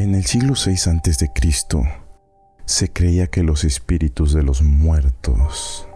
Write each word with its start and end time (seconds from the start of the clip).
En 0.00 0.14
el 0.14 0.24
siglo 0.24 0.54
VI 0.54 0.76
a.C., 0.88 1.30
se 2.64 2.90
creía 2.90 3.26
que 3.26 3.42
los 3.42 3.64
espíritus 3.64 4.32
de 4.32 4.42
los 4.42 4.62
muertos 4.62 5.86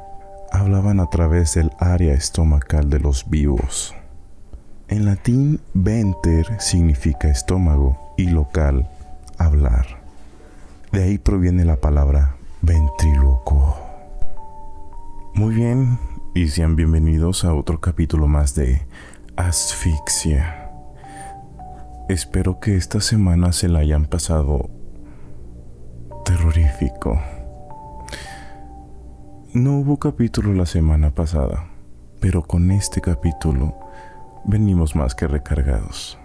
hablaban 0.53 1.01
a 1.01 1.09
través 1.09 1.55
del 1.55 1.71
área 1.79 2.13
estomacal 2.13 2.91
de 2.91 3.01
los 3.01 3.31
vivos. 3.31 3.95
En 4.89 5.07
latín, 5.07 5.59
venter 5.73 6.61
significa 6.61 7.31
estómago 7.31 8.13
y 8.19 8.27
local, 8.27 8.91
hablar. 9.39 10.03
De 10.93 11.05
ahí 11.05 11.17
proviene 11.17 11.65
la 11.65 11.77
palabra 11.77 12.37
ventríloco. 12.61 13.75
Muy 15.33 15.55
bien, 15.55 15.99
y 16.35 16.49
sean 16.49 16.77
bienvenidos 16.77 17.43
a 17.47 17.55
otro 17.55 17.81
capítulo 17.81 18.27
más 18.27 18.55
de 18.55 18.83
Asfixia. 19.37 20.64
Espero 22.09 22.61
que 22.61 22.77
esta 22.77 23.01
semana 23.01 23.53
se 23.53 23.67
la 23.67 23.79
hayan 23.79 24.05
pasado 24.05 24.69
terrorífico. 26.27 27.19
No 29.55 29.79
hubo 29.79 29.99
capítulo 29.99 30.53
la 30.53 30.67
semana 30.67 31.15
pasada, 31.15 31.67
pero 32.21 32.43
con 32.43 32.71
este 32.73 33.01
capítulo 33.01 33.75
venimos 34.45 34.95
más 34.95 35.15
que 35.15 35.27
recargados. 35.27 36.19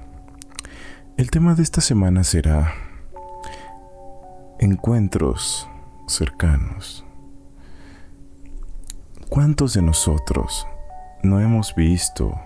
El 1.15 1.31
tema 1.31 1.55
de 1.55 1.63
esta 1.63 1.79
semana 1.79 2.25
será 2.25 2.73
encuentros 4.59 5.69
cercanos. 6.07 7.05
¿Cuántos 9.29 9.75
de 9.75 9.81
nosotros 9.81 10.67
no 11.23 11.39
hemos 11.39 11.73
visto 11.73 12.37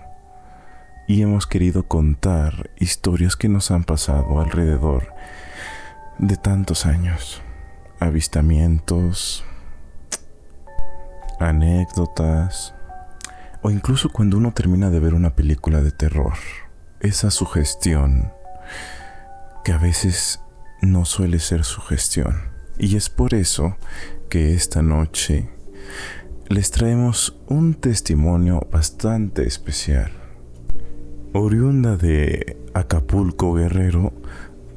y 1.06 1.22
hemos 1.22 1.46
querido 1.46 1.86
contar 1.86 2.70
historias 2.78 3.36
que 3.36 3.48
nos 3.48 3.70
han 3.70 3.84
pasado 3.84 4.40
alrededor 4.40 5.14
de 6.18 6.36
tantos 6.36 6.86
años? 6.86 7.42
Avistamientos, 8.00 9.44
anécdotas, 11.40 12.74
o 13.62 13.70
incluso 13.70 14.10
cuando 14.10 14.36
uno 14.36 14.52
termina 14.52 14.90
de 14.90 15.00
ver 15.00 15.14
una 15.14 15.34
película 15.34 15.80
de 15.80 15.90
terror, 15.90 16.34
esa 17.00 17.30
sugestión 17.30 18.32
que 19.64 19.72
a 19.72 19.78
veces 19.78 20.40
no 20.82 21.04
suele 21.04 21.38
ser 21.38 21.64
sugestión. 21.64 22.52
Y 22.78 22.96
es 22.96 23.08
por 23.08 23.34
eso 23.34 23.76
que 24.28 24.54
esta 24.54 24.82
noche 24.82 25.48
les 26.48 26.70
traemos 26.70 27.38
un 27.46 27.74
testimonio 27.74 28.60
bastante 28.70 29.46
especial. 29.46 30.23
Oriunda 31.36 31.96
de 31.96 32.56
Acapulco 32.74 33.54
Guerrero 33.54 34.12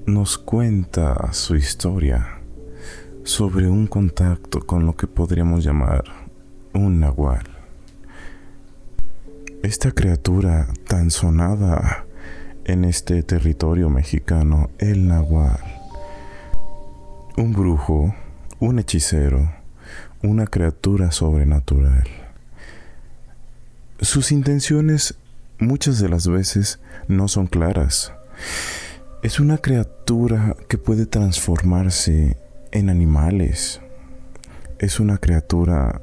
nos 0.07 0.39
cuenta 0.39 1.31
su 1.31 1.55
historia 1.55 2.41
sobre 3.23 3.69
un 3.69 3.85
contacto 3.85 4.65
con 4.65 4.83
lo 4.87 4.95
que 4.95 5.05
podríamos 5.05 5.63
llamar 5.63 6.03
un 6.73 6.99
nahual. 6.99 7.43
Esta 9.61 9.91
criatura 9.91 10.67
tan 10.87 11.11
sonada 11.11 12.07
en 12.65 12.85
este 12.85 13.21
territorio 13.21 13.91
mexicano, 13.91 14.71
el 14.79 15.07
nahual. 15.07 15.61
Un 17.37 17.53
brujo, 17.53 18.15
un 18.59 18.79
hechicero, 18.79 19.47
una 20.23 20.47
criatura 20.47 21.11
sobrenatural. 21.11 22.07
Sus 24.01 24.31
intenciones 24.31 25.19
muchas 25.59 25.99
de 25.99 26.09
las 26.09 26.27
veces 26.27 26.79
no 27.07 27.27
son 27.27 27.47
claras. 27.47 28.13
Es 29.23 29.39
una 29.39 29.57
criatura 29.57 30.55
que 30.67 30.77
puede 30.77 31.05
transformarse 31.05 32.37
en 32.71 32.89
animales. 32.89 33.81
Es 34.79 34.99
una 34.99 35.17
criatura 35.17 36.01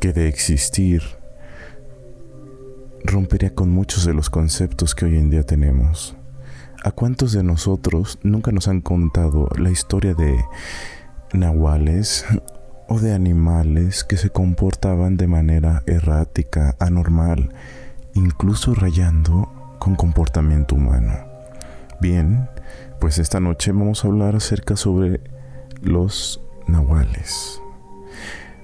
que 0.00 0.12
de 0.12 0.28
existir 0.28 1.02
rompería 3.04 3.54
con 3.54 3.70
muchos 3.70 4.04
de 4.04 4.14
los 4.14 4.30
conceptos 4.30 4.94
que 4.94 5.06
hoy 5.06 5.16
en 5.16 5.30
día 5.30 5.44
tenemos. 5.44 6.16
¿A 6.84 6.90
cuántos 6.92 7.32
de 7.32 7.42
nosotros 7.42 8.18
nunca 8.22 8.52
nos 8.52 8.68
han 8.68 8.80
contado 8.80 9.48
la 9.58 9.70
historia 9.70 10.14
de 10.14 10.44
nahuales 11.32 12.24
o 12.88 13.00
de 13.00 13.12
animales 13.12 14.04
que 14.04 14.16
se 14.16 14.30
comportaban 14.30 15.16
de 15.16 15.26
manera 15.26 15.82
errática, 15.86 16.76
anormal, 16.78 17.52
incluso 18.18 18.74
rayando 18.74 19.76
con 19.78 19.94
comportamiento 19.94 20.74
humano? 20.74 21.26
Bien, 22.00 22.48
pues 23.00 23.18
esta 23.18 23.40
noche 23.40 23.72
vamos 23.72 24.04
a 24.04 24.08
hablar 24.08 24.36
acerca 24.36 24.76
sobre 24.76 25.20
los 25.80 26.40
nahuales. 26.66 27.60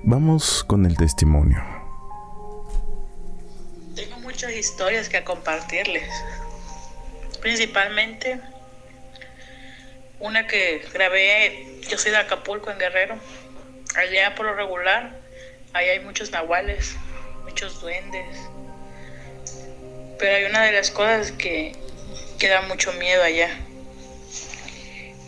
Vamos 0.02 0.64
con 0.64 0.86
el 0.86 0.96
testimonio. 0.96 1.62
Tengo 3.94 4.18
muchas 4.20 4.52
historias 4.52 5.08
que 5.08 5.22
compartirles. 5.22 6.08
Principalmente 7.40 8.40
una 10.18 10.46
que 10.46 10.84
grabé, 10.92 11.80
yo 11.88 11.98
soy 11.98 12.10
de 12.10 12.18
Acapulco 12.18 12.70
en 12.70 12.78
Guerrero. 12.78 13.16
Allá 13.96 14.34
por 14.34 14.46
lo 14.46 14.54
regular, 14.54 15.16
ahí 15.72 15.88
hay 15.88 16.00
muchos 16.00 16.30
nahuales, 16.32 16.96
muchos 17.44 17.80
duendes. 17.80 18.36
Pero 20.18 20.36
hay 20.36 20.44
una 20.44 20.62
de 20.62 20.72
las 20.72 20.90
cosas 20.90 21.32
que, 21.32 21.72
que 22.38 22.48
da 22.48 22.62
mucho 22.62 22.92
miedo 22.94 23.22
allá. 23.22 23.50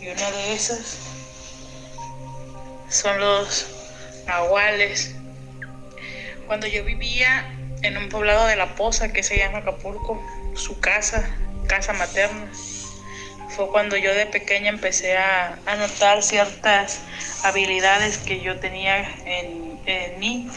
Y 0.01 0.07
una 0.07 0.31
de 0.31 0.53
esas 0.53 0.97
son 2.89 3.19
los 3.19 3.67
nahuales. 4.25 5.15
Cuando 6.45 6.67
yo 6.67 6.83
vivía 6.83 7.53
en 7.81 7.97
un 7.97 8.09
poblado 8.09 8.45
de 8.47 8.55
La 8.55 8.75
Poza 8.75 9.11
que 9.11 9.23
se 9.23 9.37
llama 9.37 9.59
Acapulco, 9.59 10.21
su 10.55 10.79
casa, 10.79 11.29
casa 11.67 11.93
materna, 11.93 12.49
fue 13.49 13.69
cuando 13.69 13.97
yo 13.97 14.13
de 14.13 14.25
pequeña 14.25 14.69
empecé 14.69 15.17
a, 15.17 15.57
notar 15.77 16.23
ciertas 16.23 16.99
habilidades 17.43 18.17
que 18.17 18.41
yo 18.41 18.59
tenía 18.59 18.99
en, 19.25 19.79
en 19.85 20.19
mí. 20.19 20.49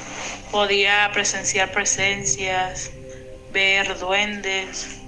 Podía 0.51 1.11
presenciar 1.13 1.71
presencias, 1.73 2.91
ver 3.53 3.99
duendes, 3.99 5.01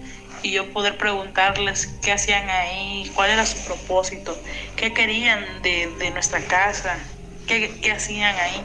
y 0.42 0.50
yo 0.53 0.72
poder 0.72 0.98
preguntarles 0.98 1.86
qué 2.03 2.12
hacían 2.12 2.50
ahí, 2.50 3.10
cuál 3.14 3.30
era 3.30 3.47
su 3.47 3.58
propósito, 3.64 4.36
qué 4.76 4.92
querían 4.92 5.62
de, 5.62 5.88
de 5.98 6.10
nuestra 6.10 6.41
casa, 6.41 6.98
qué, 7.47 7.92
hacían 7.92 8.34
ahí. 8.36 8.64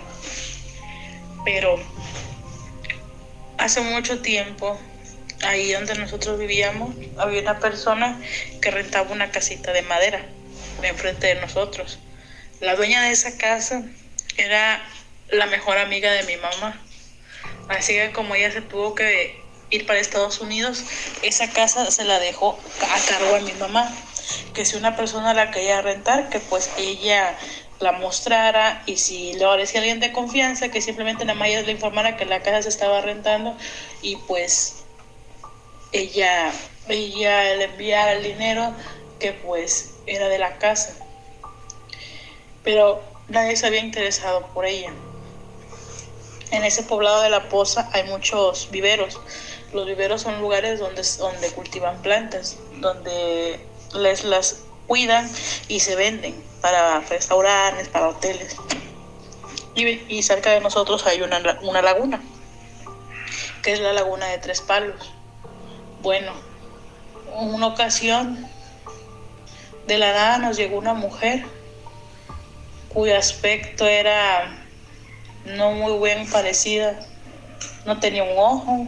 Pero 1.45 1.79
hace 3.57 3.81
mucho 3.81 4.21
tiempo, 4.21 4.79
ahí 5.43 5.71
donde 5.71 5.95
nosotros 5.95 6.39
vivíamos, 6.39 6.95
había 7.17 7.41
una 7.41 7.59
persona 7.59 8.19
que 8.61 8.71
rentaba 8.71 9.11
una 9.11 9.29
casita 9.31 9.71
de 9.71 9.83
madera 9.83 10.25
enfrente 10.81 11.27
de 11.27 11.35
nosotros. 11.35 11.99
La 12.59 12.75
dueña 12.75 13.03
de 13.03 13.11
esa 13.11 13.37
casa 13.37 13.83
era 14.35 14.81
la 15.29 15.45
mejor 15.45 15.77
amiga 15.77 16.11
de 16.11 16.23
mi 16.23 16.37
mamá. 16.37 16.81
Así 17.69 17.93
que 17.93 18.11
como 18.11 18.33
ella 18.35 18.51
se 18.51 18.61
tuvo 18.61 18.95
que 18.95 19.46
ir 19.69 19.85
para 19.85 19.99
Estados 19.99 20.39
Unidos, 20.39 20.83
esa 21.21 21.49
casa 21.51 21.89
se 21.91 22.03
la 22.05 22.19
dejó 22.19 22.57
a 22.81 22.99
cargo 23.09 23.35
a 23.35 23.39
mi 23.39 23.53
mamá. 23.53 23.91
Que 24.53 24.65
si 24.65 24.75
una 24.75 24.95
persona 24.95 25.33
la 25.33 25.51
quería 25.51 25.81
rentar, 25.81 26.29
que 26.29 26.39
pues 26.39 26.69
ella 26.77 27.37
la 27.79 27.91
mostrara 27.91 28.81
y 28.85 28.97
si 28.97 29.33
le 29.33 29.45
parecía 29.45 29.79
alguien 29.79 29.99
de 29.99 30.11
confianza 30.11 30.69
que 30.69 30.81
simplemente 30.81 31.25
nada 31.25 31.37
más 31.37 31.49
le 31.49 31.71
informara 31.71 32.17
que 32.17 32.25
la 32.25 32.41
casa 32.41 32.63
se 32.63 32.69
estaba 32.69 33.01
rentando 33.01 33.55
y 34.01 34.15
pues 34.15 34.83
ella 35.91 36.51
ella 36.89 37.55
le 37.55 37.65
enviara 37.65 38.13
el 38.13 38.23
dinero 38.23 38.73
que 39.19 39.33
pues 39.33 39.93
era 40.07 40.27
de 40.27 40.39
la 40.39 40.57
casa 40.57 40.95
pero 42.63 43.03
nadie 43.27 43.55
se 43.55 43.67
había 43.67 43.81
interesado 43.81 44.47
por 44.53 44.65
ella 44.65 44.91
en 46.49 46.63
ese 46.63 46.81
poblado 46.81 47.21
de 47.21 47.29
la 47.29 47.47
poza 47.47 47.89
hay 47.93 48.05
muchos 48.05 48.69
viveros 48.71 49.19
los 49.73 49.85
viveros 49.85 50.21
son 50.21 50.39
lugares 50.41 50.79
donde, 50.79 51.01
donde 51.19 51.51
cultivan 51.51 52.01
plantas 52.01 52.57
donde 52.79 53.59
les 53.95 54.23
las 54.23 54.63
cuidan 54.87 55.29
y 55.67 55.79
se 55.79 55.95
venden 55.95 56.41
para 56.61 56.99
restaurantes, 57.01 57.89
para 57.89 58.09
hoteles. 58.09 58.55
Y, 59.75 60.23
cerca 60.23 60.51
de 60.51 60.59
nosotros 60.59 61.05
hay 61.05 61.21
una, 61.21 61.39
una 61.61 61.83
laguna, 61.83 62.19
que 63.61 63.73
es 63.73 63.79
la 63.79 63.93
laguna 63.93 64.25
de 64.25 64.39
Tres 64.39 64.61
Palos. 64.61 65.13
Bueno, 66.01 66.31
en 67.37 67.53
una 67.53 67.67
ocasión, 67.67 68.47
de 69.85 69.97
la 69.99 70.13
nada 70.13 70.37
nos 70.39 70.57
llegó 70.57 70.77
una 70.77 70.93
mujer 70.93 71.45
cuyo 72.89 73.15
aspecto 73.15 73.85
era 73.87 74.65
no 75.45 75.71
muy 75.71 75.99
bien 75.99 76.29
parecida, 76.29 76.99
no 77.85 77.99
tenía 77.99 78.23
un 78.23 78.37
ojo 78.37 78.87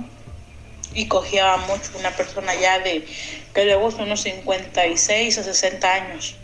y 0.93 1.07
cogía 1.07 1.55
mucho 1.57 1.91
una 1.97 2.11
persona 2.11 2.55
ya 2.55 2.79
de 2.79 3.05
que 3.53 3.65
le 3.65 3.75
gusta 3.75 4.03
unos 4.03 4.21
56 4.21 5.37
o 5.37 5.43
60 5.43 5.93
años 5.93 6.35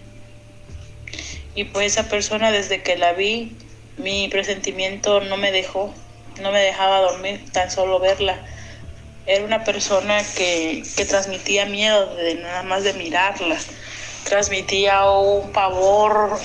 Y 1.55 1.65
pues 1.65 1.93
esa 1.93 2.09
persona 2.09 2.51
desde 2.51 2.83
que 2.83 2.97
la 2.97 3.13
vi, 3.13 3.55
mi 3.97 4.27
presentimiento 4.27 5.21
no 5.21 5.37
me 5.37 5.51
dejó, 5.51 5.93
no 6.41 6.51
me 6.51 6.59
dejaba 6.59 6.99
dormir, 6.99 7.45
tan 7.51 7.71
solo 7.71 7.99
verla. 7.99 8.45
Era 9.25 9.45
una 9.45 9.63
persona 9.63 10.21
que, 10.35 10.83
que 10.95 11.05
transmitía 11.05 11.65
miedo 11.65 12.15
de 12.15 12.35
nada 12.35 12.63
más 12.63 12.83
de 12.83 12.93
mirarla 12.93 13.57
transmitía 14.25 15.07
un 15.07 15.51
pavor 15.51 16.39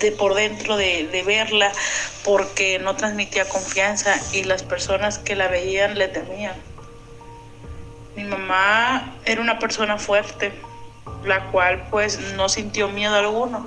de 0.00 0.12
por 0.12 0.34
dentro 0.34 0.76
de, 0.76 1.06
de, 1.06 1.22
verla 1.22 1.70
porque 2.24 2.78
no 2.78 2.96
transmitía 2.96 3.46
confianza 3.46 4.18
y 4.32 4.44
las 4.44 4.62
personas 4.62 5.18
que 5.18 5.36
la 5.36 5.48
veían 5.48 5.98
le 5.98 6.08
temían. 6.08 6.69
Mi 8.20 8.26
mamá 8.26 9.14
era 9.24 9.40
una 9.40 9.58
persona 9.58 9.96
fuerte, 9.96 10.52
la 11.24 11.46
cual 11.46 11.86
pues 11.90 12.18
no 12.34 12.50
sintió 12.50 12.88
miedo 12.88 13.14
alguno. 13.14 13.66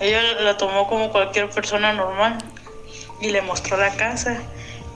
Ella 0.00 0.20
la 0.40 0.58
tomó 0.58 0.86
como 0.86 1.10
cualquier 1.10 1.48
persona 1.48 1.94
normal 1.94 2.36
y 3.22 3.30
le 3.30 3.40
mostró 3.40 3.78
la 3.78 3.90
casa 3.96 4.36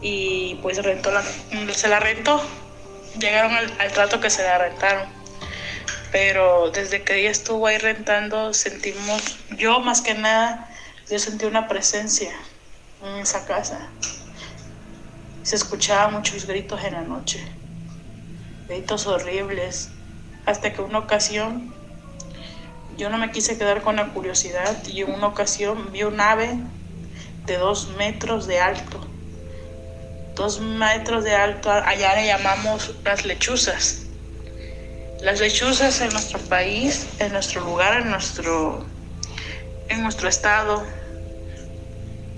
y 0.02 0.56
pues 0.56 0.82
rentó 0.82 1.10
la, 1.10 1.22
se 1.72 1.88
la 1.88 1.98
rentó. 1.98 2.42
Llegaron 3.18 3.54
al, 3.54 3.72
al 3.78 3.92
trato 3.92 4.20
que 4.20 4.28
se 4.28 4.42
la 4.42 4.58
rentaron 4.58 5.08
pero 6.12 6.70
desde 6.70 7.02
que 7.02 7.18
ella 7.18 7.30
estuvo 7.30 7.66
ahí 7.66 7.78
rentando 7.78 8.54
sentimos, 8.54 9.36
yo 9.56 9.80
más 9.80 10.00
que 10.00 10.14
nada, 10.14 10.68
yo 11.10 11.18
sentí 11.18 11.44
una 11.44 11.66
presencia 11.66 12.30
en 13.02 13.16
esa 13.16 13.46
casa. 13.46 13.88
Se 15.42 15.56
escuchaban 15.56 16.12
muchos 16.12 16.46
gritos 16.46 16.84
en 16.84 16.92
la 16.92 17.00
noche, 17.00 17.44
gritos 18.68 19.06
horribles, 19.06 19.90
hasta 20.46 20.72
que 20.72 20.82
una 20.82 20.98
ocasión 20.98 21.72
yo 22.96 23.10
no 23.10 23.18
me 23.18 23.30
quise 23.30 23.58
quedar 23.58 23.82
con 23.82 23.96
la 23.96 24.08
curiosidad 24.08 24.76
y 24.86 25.02
en 25.02 25.12
una 25.12 25.26
ocasión 25.26 25.90
vi 25.92 26.04
un 26.04 26.20
ave 26.20 26.58
de 27.46 27.56
dos 27.56 27.88
metros 27.96 28.46
de 28.46 28.60
alto. 28.60 29.06
Dos 30.36 30.60
metros 30.60 31.24
de 31.24 31.34
alto, 31.34 31.70
allá 31.70 32.14
le 32.16 32.26
llamamos 32.26 32.94
las 33.04 33.24
lechuzas 33.24 34.04
las 35.24 35.40
lechuzas 35.40 36.02
en 36.02 36.10
nuestro 36.10 36.38
país, 36.38 37.08
en 37.18 37.32
nuestro 37.32 37.62
lugar, 37.62 38.02
en 38.02 38.10
nuestro, 38.10 38.84
en 39.88 40.02
nuestro 40.02 40.28
estado, 40.28 40.84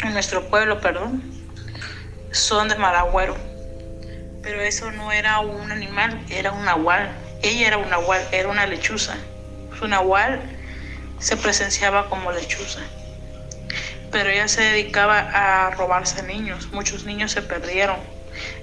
en 0.04 0.12
nuestro 0.12 0.48
pueblo, 0.48 0.80
perdón, 0.80 1.20
son 2.30 2.68
de 2.68 2.76
Maragüero. 2.76 3.36
Pero 4.46 4.62
eso 4.62 4.92
no 4.92 5.10
era 5.10 5.40
un 5.40 5.72
animal, 5.72 6.24
era 6.30 6.52
un 6.52 6.64
nahual. 6.64 7.10
Ella 7.42 7.66
era 7.66 7.78
un 7.78 7.90
nahual, 7.90 8.22
era 8.30 8.48
una 8.48 8.64
lechuza. 8.64 9.16
Su 9.76 9.88
nahual 9.88 10.40
se 11.18 11.36
presenciaba 11.36 12.08
como 12.08 12.30
lechuza. 12.30 12.78
Pero 14.12 14.30
ella 14.30 14.46
se 14.46 14.62
dedicaba 14.62 15.18
a 15.18 15.70
robarse 15.72 16.22
niños. 16.22 16.68
Muchos 16.70 17.04
niños 17.04 17.32
se 17.32 17.42
perdieron 17.42 17.98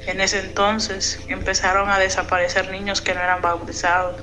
en 0.06 0.21
ese 0.21 0.39
entonces 0.39 1.19
empezaron 1.27 1.89
a 1.89 2.00
desaparecer 2.00 2.71
niños 2.71 3.01
que 3.01 3.13
no 3.13 3.19
eran 3.19 3.41
bautizados. 3.41 4.21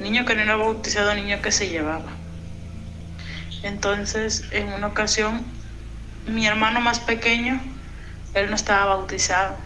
Niño 0.00 0.24
que 0.24 0.34
no 0.34 0.40
era 0.40 0.56
bautizado, 0.56 1.14
niño 1.14 1.42
que 1.42 1.52
se 1.52 1.68
llevaba. 1.68 2.10
Entonces, 3.62 4.44
en 4.52 4.72
una 4.72 4.86
ocasión, 4.88 5.44
mi 6.26 6.46
hermano 6.46 6.80
más 6.80 7.00
pequeño, 7.00 7.60
él 8.32 8.48
no 8.48 8.56
estaba 8.56 8.96
bautizado. 8.96 9.56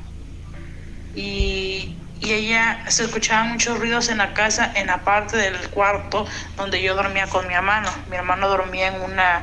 Y, 1.16 1.96
y 2.20 2.32
ella 2.32 2.84
se 2.88 3.04
escuchaban 3.04 3.50
muchos 3.50 3.78
ruidos 3.78 4.08
en 4.08 4.18
la 4.18 4.32
casa, 4.34 4.72
en 4.74 4.86
la 4.86 5.02
parte 5.02 5.36
del 5.36 5.56
cuarto 5.70 6.26
donde 6.56 6.80
yo 6.82 6.94
dormía 6.94 7.26
con 7.26 7.46
mi 7.48 7.54
hermano. 7.54 7.88
Mi 8.08 8.16
hermano 8.16 8.48
dormía 8.48 8.88
en 8.88 9.02
una, 9.02 9.42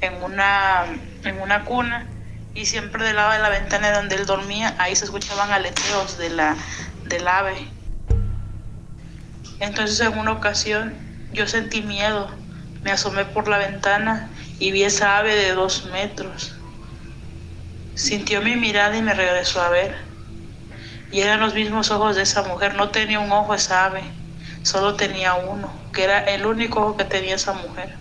en 0.00 0.22
una, 0.22 0.84
en 1.24 1.40
una 1.40 1.64
cuna 1.64 2.08
y 2.54 2.66
siempre 2.66 3.04
del 3.04 3.16
lado 3.16 3.32
de 3.32 3.38
la 3.38 3.48
ventana 3.48 3.92
donde 3.92 4.16
él 4.16 4.26
dormía, 4.26 4.74
ahí 4.78 4.94
se 4.94 5.04
escuchaban 5.04 5.50
aleteos 5.52 6.18
de 6.18 6.30
la, 6.30 6.56
del 7.04 7.26
ave. 7.26 7.68
Entonces 9.58 10.00
en 10.00 10.18
una 10.18 10.32
ocasión 10.32 10.94
yo 11.32 11.46
sentí 11.46 11.82
miedo, 11.82 12.30
me 12.82 12.90
asomé 12.90 13.24
por 13.24 13.48
la 13.48 13.58
ventana 13.58 14.30
y 14.58 14.72
vi 14.72 14.82
esa 14.82 15.18
ave 15.18 15.34
de 15.34 15.52
dos 15.52 15.86
metros. 15.86 16.54
Sintió 17.94 18.42
mi 18.42 18.56
mirada 18.56 18.96
y 18.96 19.02
me 19.02 19.14
regresó 19.14 19.62
a 19.62 19.68
ver. 19.68 20.11
Y 21.12 21.20
eran 21.20 21.40
los 21.40 21.54
mismos 21.54 21.90
ojos 21.90 22.16
de 22.16 22.22
esa 22.22 22.42
mujer, 22.42 22.74
no 22.74 22.88
tenía 22.88 23.20
un 23.20 23.30
ojo 23.30 23.54
esa 23.54 23.84
ave, 23.84 24.02
solo 24.62 24.94
tenía 24.94 25.34
uno, 25.34 25.72
que 25.92 26.04
era 26.04 26.20
el 26.20 26.46
único 26.46 26.80
ojo 26.80 26.96
que 26.96 27.04
tenía 27.04 27.34
esa 27.34 27.52
mujer. 27.52 27.94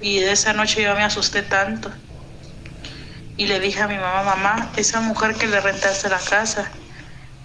Y 0.00 0.20
de 0.20 0.32
esa 0.32 0.52
noche 0.52 0.82
yo 0.82 0.94
me 0.94 1.02
asusté 1.02 1.42
tanto 1.42 1.90
y 3.36 3.46
le 3.46 3.60
dije 3.60 3.80
a 3.80 3.88
mi 3.88 3.96
mamá, 3.96 4.22
mamá, 4.22 4.72
esa 4.76 5.00
mujer 5.00 5.34
que 5.36 5.46
le 5.46 5.60
rentaste 5.60 6.08
la 6.08 6.18
casa 6.18 6.70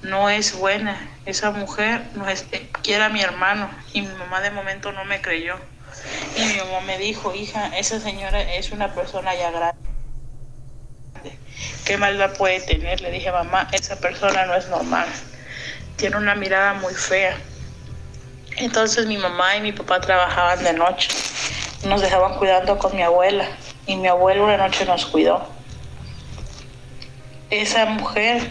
no 0.02 0.30
es 0.30 0.58
buena, 0.58 0.98
esa 1.26 1.52
mujer 1.52 2.10
no 2.16 2.28
es, 2.28 2.48
eh, 2.52 2.70
quiere 2.82 3.04
a 3.04 3.10
mi 3.10 3.22
hermano 3.22 3.70
y 3.94 4.02
mi 4.02 4.14
mamá 4.16 4.42
de 4.42 4.52
momento 4.52 4.92
no 4.92 5.06
me 5.06 5.22
creyó. 5.22 5.56
Y 6.36 6.46
mi 6.46 6.58
mamá 6.58 6.82
me 6.82 6.98
dijo, 6.98 7.34
hija, 7.36 7.78
esa 7.78 8.00
señora 8.00 8.42
es 8.42 8.72
una 8.72 8.94
persona 8.94 9.36
ya 9.36 9.52
grande. 9.52 9.83
¿Qué 11.86 11.98
maldad 11.98 12.34
puede 12.38 12.60
tener? 12.62 13.02
Le 13.02 13.12
dije, 13.12 13.32
mamá, 13.32 13.68
esa 13.72 13.98
persona 13.98 14.46
no 14.46 14.56
es 14.56 14.68
normal. 14.70 15.08
Tiene 15.96 16.18
una 16.18 16.36
mirada 16.36 16.74
muy 16.74 16.94
fea. 16.94 17.38
Entonces 18.58 19.06
mi 19.06 19.18
mamá 19.18 19.58
y 19.58 19.62
mi 19.62 19.72
papá 19.72 20.00
trabajaban 20.00 20.64
de 20.64 20.74
noche. 20.74 21.10
Nos 21.86 22.02
dejaban 22.02 22.36
cuidando 22.38 22.78
con 22.78 22.96
mi 22.96 23.02
abuela. 23.02 23.48
Y 23.86 23.96
mi 23.96 24.08
abuelo 24.08 24.46
una 24.46 24.58
noche 24.58 24.86
nos 24.86 25.06
cuidó 25.06 25.54
esa 27.62 27.86
mujer 27.86 28.42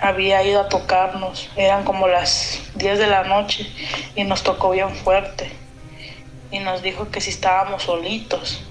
había 0.00 0.42
ido 0.42 0.60
a 0.60 0.68
tocarnos, 0.68 1.48
eran 1.56 1.84
como 1.84 2.08
las 2.08 2.60
10 2.74 2.98
de 2.98 3.06
la 3.06 3.22
noche 3.24 3.70
y 4.16 4.24
nos 4.24 4.42
tocó 4.42 4.70
bien 4.70 4.94
fuerte 4.96 5.52
y 6.50 6.58
nos 6.58 6.82
dijo 6.82 7.10
que 7.10 7.20
si 7.20 7.30
estábamos 7.30 7.84
solitos. 7.84 8.64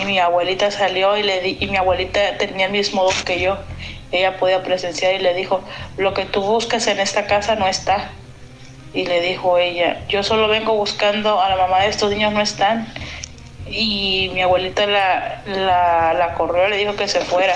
Y 0.00 0.04
mi 0.04 0.18
abuelita 0.18 0.70
salió 0.70 1.16
y 1.16 1.22
le 1.22 1.40
di, 1.40 1.58
y 1.60 1.66
mi 1.66 1.76
abuelita 1.76 2.38
tenía 2.38 2.66
el 2.66 2.72
mismo 2.72 3.04
don 3.04 3.24
que 3.24 3.40
yo. 3.40 3.58
Ella 4.10 4.36
podía 4.36 4.62
presenciar 4.62 5.14
y 5.14 5.18
le 5.18 5.34
dijo, 5.34 5.62
lo 5.96 6.12
que 6.14 6.24
tú 6.24 6.42
buscas 6.42 6.86
en 6.86 7.00
esta 7.00 7.26
casa 7.26 7.56
no 7.56 7.66
está. 7.66 8.10
Y 8.94 9.06
le 9.06 9.20
dijo 9.22 9.56
ella, 9.58 10.02
yo 10.08 10.22
solo 10.22 10.48
vengo 10.48 10.74
buscando 10.74 11.40
a 11.40 11.48
la 11.48 11.56
mamá 11.56 11.80
de 11.80 11.88
estos 11.88 12.10
niños, 12.10 12.32
no 12.32 12.42
están 12.42 12.92
y 13.72 14.30
mi 14.34 14.42
abuelita 14.42 14.86
la, 14.86 15.42
la, 15.46 16.14
la 16.14 16.34
corrió, 16.34 16.68
le 16.68 16.76
dijo 16.76 16.94
que 16.94 17.08
se 17.08 17.20
fuera. 17.20 17.54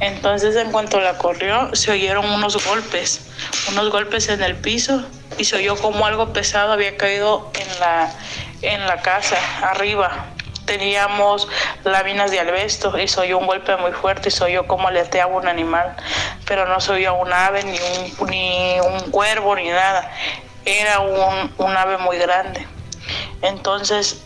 Entonces 0.00 0.56
en 0.56 0.72
cuanto 0.72 1.00
la 1.00 1.18
corrió, 1.18 1.74
se 1.74 1.92
oyeron 1.92 2.28
unos 2.30 2.64
golpes, 2.66 3.28
unos 3.70 3.90
golpes 3.90 4.28
en 4.28 4.42
el 4.42 4.56
piso 4.56 5.04
y 5.38 5.44
se 5.44 5.56
oyó 5.56 5.76
como 5.76 6.06
algo 6.06 6.32
pesado 6.32 6.72
había 6.72 6.96
caído 6.96 7.50
en 7.54 7.80
la, 7.80 8.12
en 8.62 8.86
la 8.86 9.02
casa, 9.02 9.36
arriba. 9.62 10.26
Teníamos 10.70 11.48
láminas 11.82 12.30
de 12.30 12.38
albesto 12.38 12.96
y 12.96 13.08
se 13.08 13.20
oyó 13.20 13.38
un 13.38 13.48
golpe 13.48 13.76
muy 13.76 13.90
fuerte 13.90 14.28
y 14.28 14.30
se 14.30 14.44
oyó 14.44 14.68
como 14.68 14.86
aleteaba 14.86 15.34
un 15.34 15.48
animal, 15.48 15.96
pero 16.46 16.64
no 16.68 16.78
se 16.78 16.92
oyó 16.92 17.14
un 17.14 17.32
ave, 17.32 17.64
ni 17.64 17.76
un, 17.76 18.30
ni 18.30 18.78
un 18.78 19.10
cuervo, 19.10 19.56
ni 19.56 19.68
nada. 19.68 20.12
Era 20.64 21.00
un, 21.00 21.52
un 21.58 21.76
ave 21.76 21.98
muy 21.98 22.18
grande. 22.18 22.68
Entonces 23.42 24.24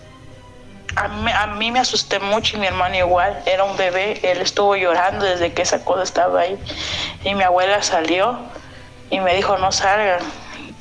a 0.96 1.46
mí, 1.46 1.72
me 1.72 1.80
asusté 1.80 2.18
mucho 2.18 2.58
y 2.58 2.60
mi 2.60 2.66
hermano 2.66 2.94
igual, 2.94 3.42
era 3.46 3.64
un 3.64 3.74
bebé, 3.78 4.20
él 4.22 4.42
estuvo 4.42 4.76
llorando 4.76 5.24
desde 5.24 5.54
que 5.54 5.62
esa 5.62 5.82
cosa 5.82 6.02
estaba 6.02 6.40
ahí. 6.40 6.58
Y 7.24 7.34
mi 7.34 7.42
abuela 7.42 7.82
salió 7.82 8.38
y 9.08 9.18
me 9.20 9.34
dijo, 9.34 9.56
no 9.56 9.72
salgan. 9.72 10.20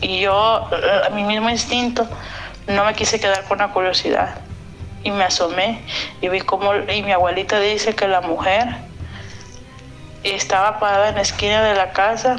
Y 0.02 0.20
yo, 0.20 0.70
a 1.06 1.10
mi 1.12 1.24
mismo 1.24 1.50
instinto, 1.50 2.06
no 2.68 2.84
me 2.84 2.94
quise 2.96 3.18
quedar 3.18 3.46
con 3.46 3.60
la 3.60 3.70
curiosidad. 3.70 4.43
Y 5.04 5.12
me 5.12 5.26
asomé 5.26 5.82
y 6.22 6.30
vi 6.30 6.42
cómo, 6.42 6.74
y 6.76 7.04
mi 7.04 7.12
abuelita 7.12 7.60
dice 7.60 7.94
que 7.96 8.08
la 8.08 8.22
mujer 8.22 8.68
estaba 10.24 10.80
parada 10.80 11.10
en 11.10 11.16
la 11.16 11.22
esquina 11.22 11.64
de 11.64 11.76
la 11.76 11.92
casa 11.92 12.38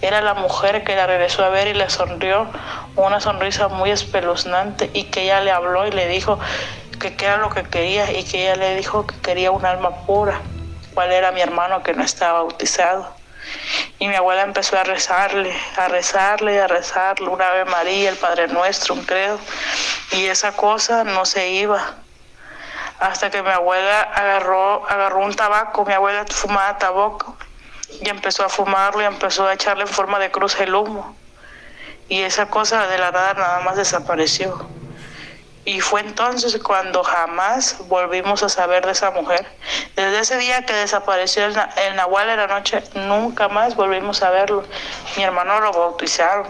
era 0.00 0.20
la 0.20 0.34
mujer 0.34 0.84
que 0.84 0.94
la 0.94 1.06
regresó 1.06 1.44
a 1.44 1.48
ver 1.48 1.66
y 1.68 1.74
le 1.74 1.90
sonrió 1.90 2.46
una 2.94 3.20
sonrisa 3.20 3.68
muy 3.68 3.90
espeluznante 3.90 4.90
y 4.92 5.04
que 5.04 5.22
ella 5.22 5.40
le 5.40 5.50
habló 5.50 5.86
y 5.86 5.90
le 5.90 6.06
dijo 6.06 6.38
que 7.00 7.16
qué 7.16 7.26
era 7.26 7.38
lo 7.38 7.50
que 7.50 7.64
quería 7.64 8.12
y 8.12 8.24
que 8.24 8.42
ella 8.42 8.56
le 8.56 8.76
dijo 8.76 9.06
que 9.06 9.16
quería 9.20 9.50
un 9.50 9.64
alma 9.64 9.90
pura, 10.06 10.40
cuál 10.94 11.12
era 11.12 11.32
mi 11.32 11.40
hermano 11.40 11.82
que 11.82 11.94
no 11.94 12.04
estaba 12.04 12.42
bautizado. 12.42 13.17
Y 13.98 14.08
mi 14.08 14.14
abuela 14.14 14.42
empezó 14.42 14.78
a 14.78 14.84
rezarle, 14.84 15.54
a 15.76 15.88
rezarle, 15.88 16.60
a 16.60 16.66
rezarle, 16.66 17.28
una 17.28 17.48
Ave 17.48 17.64
María, 17.64 18.10
el 18.10 18.16
Padre 18.16 18.48
Nuestro, 18.48 18.94
un 18.94 19.04
credo. 19.04 19.38
Y 20.12 20.26
esa 20.26 20.52
cosa 20.52 21.04
no 21.04 21.24
se 21.24 21.48
iba. 21.50 21.96
Hasta 23.00 23.30
que 23.30 23.42
mi 23.42 23.50
abuela 23.50 24.02
agarró, 24.02 24.88
agarró 24.88 25.20
un 25.20 25.34
tabaco, 25.34 25.84
mi 25.84 25.94
abuela 25.94 26.24
fumaba 26.28 26.78
tabaco 26.78 27.36
y 28.00 28.08
empezó 28.08 28.44
a 28.44 28.48
fumarlo 28.48 29.02
y 29.02 29.04
empezó 29.04 29.46
a 29.46 29.54
echarle 29.54 29.82
en 29.82 29.88
forma 29.88 30.18
de 30.18 30.30
cruz 30.30 30.58
el 30.60 30.74
humo. 30.74 31.16
Y 32.08 32.22
esa 32.22 32.46
cosa 32.46 32.86
de 32.86 32.98
la 32.98 33.10
nada 33.10 33.34
nada 33.34 33.60
más 33.60 33.76
desapareció. 33.76 34.68
Y 35.68 35.82
fue 35.82 36.00
entonces 36.00 36.58
cuando 36.62 37.04
jamás 37.04 37.76
volvimos 37.88 38.42
a 38.42 38.48
saber 38.48 38.86
de 38.86 38.92
esa 38.92 39.10
mujer. 39.10 39.44
Desde 39.94 40.20
ese 40.20 40.38
día 40.38 40.64
que 40.64 40.72
desapareció 40.72 41.44
el, 41.44 41.54
el 41.86 41.94
Nahual 41.94 42.30
en 42.30 42.38
la 42.38 42.46
noche, 42.46 42.82
nunca 42.94 43.50
más 43.50 43.76
volvimos 43.76 44.22
a 44.22 44.30
verlo. 44.30 44.64
Mi 45.18 45.24
hermano 45.24 45.60
lo 45.60 45.70
bautizaron. 45.72 46.46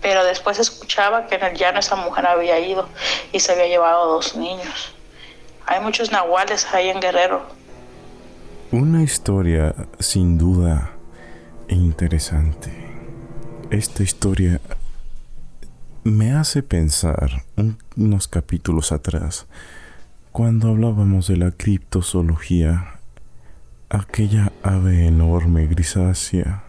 Pero 0.00 0.22
después 0.22 0.60
escuchaba 0.60 1.26
que 1.26 1.34
en 1.34 1.42
el 1.42 1.56
llano 1.56 1.80
esa 1.80 1.96
mujer 1.96 2.28
había 2.28 2.60
ido 2.60 2.88
y 3.32 3.40
se 3.40 3.50
había 3.50 3.66
llevado 3.66 4.06
dos 4.06 4.36
niños. 4.36 4.94
Hay 5.66 5.80
muchos 5.80 6.12
nahuales 6.12 6.72
ahí 6.72 6.90
en 6.90 7.00
Guerrero. 7.00 7.44
Una 8.70 9.02
historia 9.02 9.74
sin 9.98 10.38
duda 10.38 10.92
interesante. 11.66 12.70
Esta 13.72 14.04
historia 14.04 14.60
me 16.04 16.32
hace 16.32 16.62
pensar 16.62 17.44
unos 17.96 18.26
capítulos 18.26 18.90
atrás, 18.90 19.46
cuando 20.32 20.68
hablábamos 20.68 21.28
de 21.28 21.36
la 21.36 21.50
criptozoología, 21.50 23.00
aquella 23.90 24.52
ave 24.62 25.06
enorme 25.06 25.66
grisácea 25.66 26.64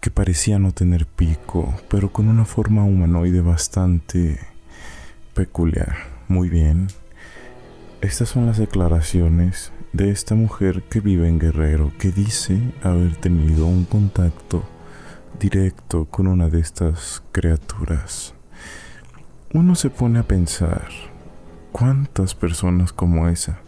que 0.00 0.10
parecía 0.10 0.58
no 0.58 0.72
tener 0.72 1.06
pico, 1.06 1.74
pero 1.88 2.12
con 2.12 2.28
una 2.28 2.44
forma 2.44 2.84
humanoide 2.84 3.40
bastante 3.40 4.38
peculiar. 5.34 5.96
Muy 6.28 6.48
bien. 6.48 6.86
Estas 8.00 8.28
son 8.28 8.46
las 8.46 8.56
declaraciones 8.56 9.72
de 9.92 10.10
esta 10.10 10.34
mujer 10.34 10.82
que 10.84 11.00
vive 11.00 11.28
en 11.28 11.40
Guerrero, 11.40 11.92
que 11.98 12.12
dice 12.12 12.58
haber 12.82 13.16
tenido 13.16 13.66
un 13.66 13.84
contacto 13.84 14.62
directo 15.38 16.06
con 16.06 16.26
una 16.26 16.48
de 16.48 16.60
estas 16.60 17.22
criaturas, 17.32 18.34
uno 19.52 19.74
se 19.74 19.90
pone 19.90 20.18
a 20.18 20.22
pensar, 20.22 20.88
¿cuántas 21.72 22.34
personas 22.34 22.92
como 22.92 23.28
esa 23.28 23.58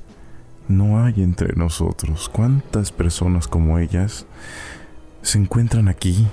no 0.66 1.02
hay 1.02 1.22
entre 1.22 1.54
nosotros? 1.54 2.28
¿Cuántas 2.28 2.92
personas 2.92 3.48
como 3.48 3.78
ellas 3.78 4.26
se 5.22 5.38
encuentran 5.38 5.88
aquí, 5.88 6.26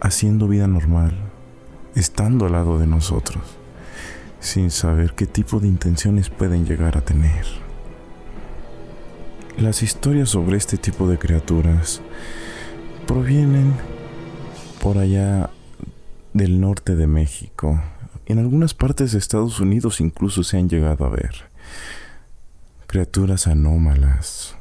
haciendo 0.00 0.48
vida 0.48 0.66
normal, 0.66 1.14
estando 1.94 2.46
al 2.46 2.52
lado 2.52 2.78
de 2.78 2.86
nosotros, 2.86 3.42
sin 4.40 4.70
saber 4.70 5.14
qué 5.14 5.26
tipo 5.26 5.60
de 5.60 5.68
intenciones 5.68 6.28
pueden 6.28 6.66
llegar 6.66 6.96
a 6.96 7.02
tener? 7.02 7.44
Las 9.58 9.82
historias 9.84 10.30
sobre 10.30 10.56
este 10.56 10.76
tipo 10.76 11.08
de 11.08 11.18
criaturas 11.18 12.02
provienen 13.06 13.74
por 14.82 14.98
allá 14.98 15.50
del 16.32 16.60
norte 16.60 16.96
de 16.96 17.06
México. 17.06 17.80
En 18.26 18.38
algunas 18.38 18.74
partes 18.74 19.12
de 19.12 19.18
Estados 19.18 19.60
Unidos 19.60 20.00
incluso 20.00 20.42
se 20.42 20.58
han 20.58 20.68
llegado 20.68 21.04
a 21.04 21.10
ver 21.10 21.54
criaturas 22.86 23.48
anómalas. 23.48 24.56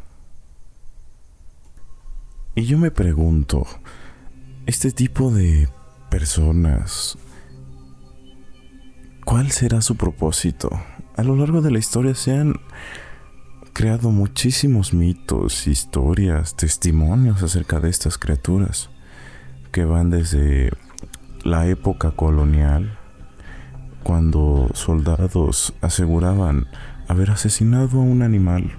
Y 2.55 2.65
yo 2.65 2.77
me 2.77 2.89
pregunto, 2.89 3.65
este 4.65 4.91
tipo 4.91 5.31
de 5.31 5.69
personas, 6.09 7.17
¿cuál 9.25 9.51
será 9.51 9.81
su 9.81 9.97
propósito? 9.97 10.69
A 11.15 11.23
lo 11.23 11.35
largo 11.35 11.61
de 11.61 11.71
la 11.71 11.79
historia 11.79 12.15
se 12.15 12.31
han 12.31 12.55
creado 13.73 14.11
muchísimos 14.11 14.93
mitos, 14.93 15.67
historias, 15.67 16.55
testimonios 16.55 17.41
acerca 17.41 17.79
de 17.79 17.89
estas 17.89 18.19
criaturas 18.19 18.89
que 19.71 19.83
van 19.83 20.11
desde 20.11 20.71
la 21.43 21.67
época 21.67 22.11
colonial, 22.11 22.97
cuando 24.03 24.69
soldados 24.73 25.73
aseguraban 25.81 26.67
haber 27.07 27.31
asesinado 27.31 27.99
a 27.99 28.03
un 28.03 28.21
animal, 28.21 28.71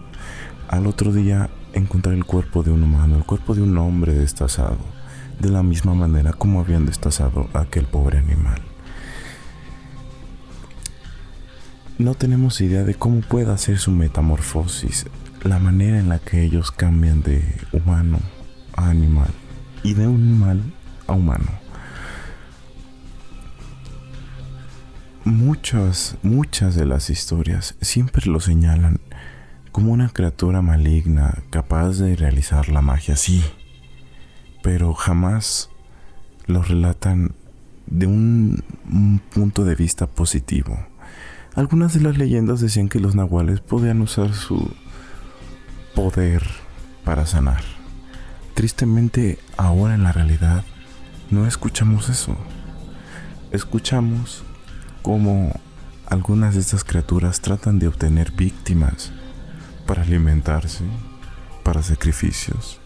al 0.68 0.86
otro 0.86 1.12
día 1.12 1.50
encontrar 1.72 2.14
el 2.14 2.24
cuerpo 2.24 2.62
de 2.62 2.70
un 2.70 2.84
humano, 2.84 3.16
el 3.16 3.24
cuerpo 3.24 3.54
de 3.54 3.62
un 3.62 3.76
hombre 3.78 4.14
destazado, 4.14 4.78
de 5.40 5.50
la 5.50 5.64
misma 5.64 5.94
manera 5.94 6.32
como 6.32 6.60
habían 6.60 6.86
destazado 6.86 7.48
a 7.52 7.62
aquel 7.62 7.86
pobre 7.86 8.18
animal. 8.18 8.73
No 11.98 12.14
tenemos 12.14 12.60
idea 12.60 12.82
de 12.82 12.94
cómo 12.94 13.20
puede 13.20 13.52
hacer 13.52 13.78
su 13.78 13.92
metamorfosis, 13.92 15.06
la 15.44 15.58
manera 15.58 15.98
en 15.98 16.08
la 16.08 16.18
que 16.18 16.42
ellos 16.42 16.72
cambian 16.72 17.22
de 17.22 17.44
humano 17.72 18.18
a 18.76 18.90
animal 18.90 19.30
y 19.82 19.94
de 19.94 20.04
animal 20.04 20.60
a 21.06 21.12
humano. 21.12 21.46
Muchas, 25.24 26.16
muchas 26.22 26.74
de 26.74 26.84
las 26.84 27.10
historias 27.10 27.76
siempre 27.80 28.26
lo 28.26 28.40
señalan 28.40 29.00
como 29.70 29.92
una 29.92 30.08
criatura 30.08 30.62
maligna 30.62 31.42
capaz 31.50 31.98
de 31.98 32.16
realizar 32.16 32.68
la 32.68 32.82
magia, 32.82 33.16
sí, 33.16 33.42
pero 34.62 34.94
jamás 34.94 35.70
lo 36.46 36.62
relatan 36.62 37.34
de 37.86 38.06
un 38.06 38.62
punto 39.32 39.64
de 39.64 39.74
vista 39.74 40.06
positivo 40.06 40.76
algunas 41.54 41.94
de 41.94 42.00
las 42.00 42.18
leyendas 42.18 42.60
decían 42.60 42.88
que 42.88 43.00
los 43.00 43.14
nahuales 43.14 43.60
podían 43.60 44.00
usar 44.00 44.34
su 44.34 44.70
poder 45.94 46.42
para 47.04 47.26
sanar. 47.26 47.62
Tristemente, 48.54 49.38
ahora 49.56 49.94
en 49.94 50.02
la 50.02 50.12
realidad, 50.12 50.64
no 51.30 51.46
escuchamos 51.46 52.08
eso. 52.08 52.36
Escuchamos 53.52 54.42
cómo 55.02 55.52
algunas 56.06 56.54
de 56.54 56.60
estas 56.60 56.82
criaturas 56.82 57.40
tratan 57.40 57.78
de 57.78 57.88
obtener 57.88 58.32
víctimas 58.32 59.12
para 59.86 60.02
alimentarse, 60.02 60.84
para 61.62 61.82
sacrificios. 61.82 62.80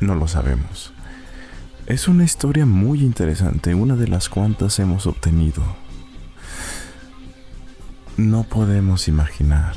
No 0.00 0.16
lo 0.16 0.26
sabemos. 0.26 0.92
Es 1.86 2.08
una 2.08 2.24
historia 2.24 2.66
muy 2.66 3.02
interesante, 3.02 3.74
una 3.74 3.96
de 3.96 4.08
las 4.08 4.28
cuantas 4.28 4.78
hemos 4.78 5.06
obtenido 5.06 5.62
no 8.16 8.44
podemos 8.44 9.08
imaginar 9.08 9.74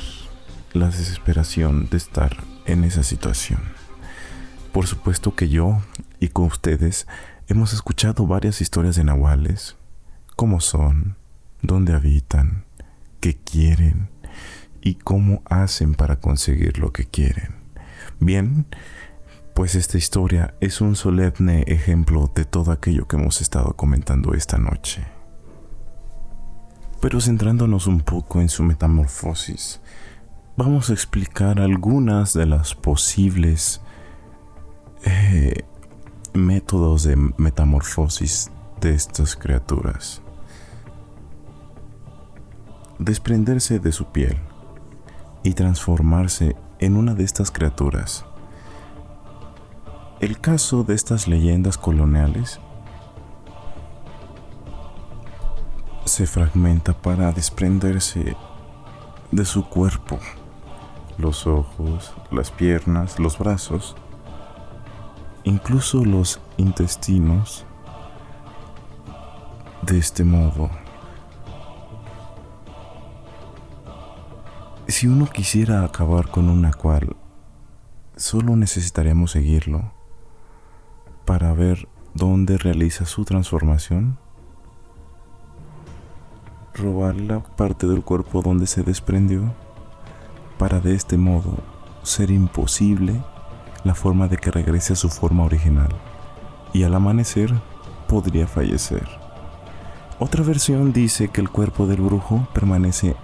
la 0.73 0.87
desesperación 0.87 1.87
de 1.89 1.97
estar 1.97 2.35
en 2.65 2.83
esa 2.83 3.03
situación. 3.03 3.61
Por 4.73 4.87
supuesto 4.87 5.35
que 5.35 5.47
yo 5.47 5.81
y 6.19 6.27
con 6.29 6.45
ustedes 6.45 7.07
hemos 7.47 7.73
escuchado 7.73 8.27
varias 8.27 8.59
historias 8.59 8.97
de 8.97 9.05
nahuales, 9.05 9.77
cómo 10.35 10.59
son, 10.59 11.15
dónde 11.61 11.93
habitan, 11.93 12.65
qué 13.21 13.35
quieren 13.37 14.09
y 14.81 14.95
cómo 14.95 15.41
hacen 15.45 15.95
para 15.95 16.17
conseguir 16.19 16.77
lo 16.77 16.91
que 16.91 17.05
quieren. 17.05 17.55
Bien, 18.19 18.65
pues 19.53 19.75
esta 19.75 19.97
historia 19.97 20.55
es 20.59 20.81
un 20.81 20.97
solemne 20.97 21.63
ejemplo 21.67 22.29
de 22.35 22.43
todo 22.43 22.71
aquello 22.71 23.07
que 23.07 23.15
hemos 23.15 23.39
estado 23.39 23.75
comentando 23.77 24.33
esta 24.33 24.57
noche. 24.57 25.14
Pero 27.05 27.21
centrándonos 27.21 27.85
un 27.85 27.99
poco 27.99 28.41
en 28.41 28.49
su 28.49 28.63
metamorfosis, 28.63 29.79
vamos 30.57 30.89
a 30.89 30.93
explicar 30.93 31.59
algunas 31.59 32.33
de 32.33 32.47
las 32.47 32.73
posibles 32.73 33.79
eh, 35.03 35.65
métodos 36.33 37.03
de 37.03 37.15
metamorfosis 37.37 38.49
de 38.81 38.95
estas 38.95 39.35
criaturas. 39.35 40.23
Desprenderse 42.97 43.77
de 43.77 43.91
su 43.91 44.05
piel 44.05 44.39
y 45.43 45.53
transformarse 45.53 46.55
en 46.79 46.97
una 46.97 47.13
de 47.13 47.23
estas 47.23 47.51
criaturas. 47.51 48.25
El 50.21 50.39
caso 50.39 50.83
de 50.83 50.95
estas 50.95 51.27
leyendas 51.27 51.77
coloniales 51.77 52.59
se 56.15 56.25
fragmenta 56.25 56.93
para 56.93 57.33
desprenderse 57.33 58.37
de 59.31 59.43
su 59.43 59.67
cuerpo, 59.67 60.17
los 61.17 61.45
ojos, 61.45 62.13
las 62.31 62.51
piernas, 62.51 63.19
los 63.19 63.37
brazos, 63.37 63.97
incluso 65.43 66.05
los 66.05 66.39
intestinos. 66.55 67.65
De 69.81 69.97
este 69.97 70.23
modo, 70.23 70.69
si 74.87 75.07
uno 75.07 75.27
quisiera 75.27 75.83
acabar 75.83 76.29
con 76.31 76.49
una 76.49 76.71
cual, 76.71 77.17
solo 78.15 78.55
necesitaríamos 78.55 79.31
seguirlo 79.31 79.91
para 81.25 81.51
ver 81.51 81.89
dónde 82.13 82.57
realiza 82.57 83.03
su 83.03 83.25
transformación 83.25 84.17
robar 86.75 87.15
la 87.15 87.39
parte 87.39 87.87
del 87.87 88.03
cuerpo 88.03 88.41
donde 88.41 88.67
se 88.67 88.83
desprendió 88.83 89.53
para 90.57 90.79
de 90.79 90.93
este 90.93 91.17
modo 91.17 91.57
ser 92.03 92.31
imposible 92.31 93.21
la 93.83 93.95
forma 93.95 94.27
de 94.27 94.37
que 94.37 94.51
regrese 94.51 94.93
a 94.93 94.97
su 94.97 95.09
forma 95.09 95.43
original 95.43 95.89
y 96.73 96.83
al 96.83 96.93
amanecer 96.93 97.53
podría 98.07 98.47
fallecer. 98.47 99.07
Otra 100.19 100.43
versión 100.43 100.93
dice 100.93 101.29
que 101.29 101.41
el 101.41 101.49
cuerpo 101.49 101.87
del 101.87 102.01
brujo 102.01 102.47
permanece 102.53 103.15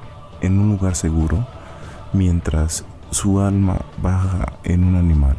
en 0.41 0.59
un 0.59 0.69
lugar 0.69 0.95
seguro 0.95 1.45
mientras 2.13 2.85
su 3.11 3.39
alma 3.39 3.81
baja 4.01 4.53
en 4.63 4.83
un 4.83 4.95
animal. 4.95 5.37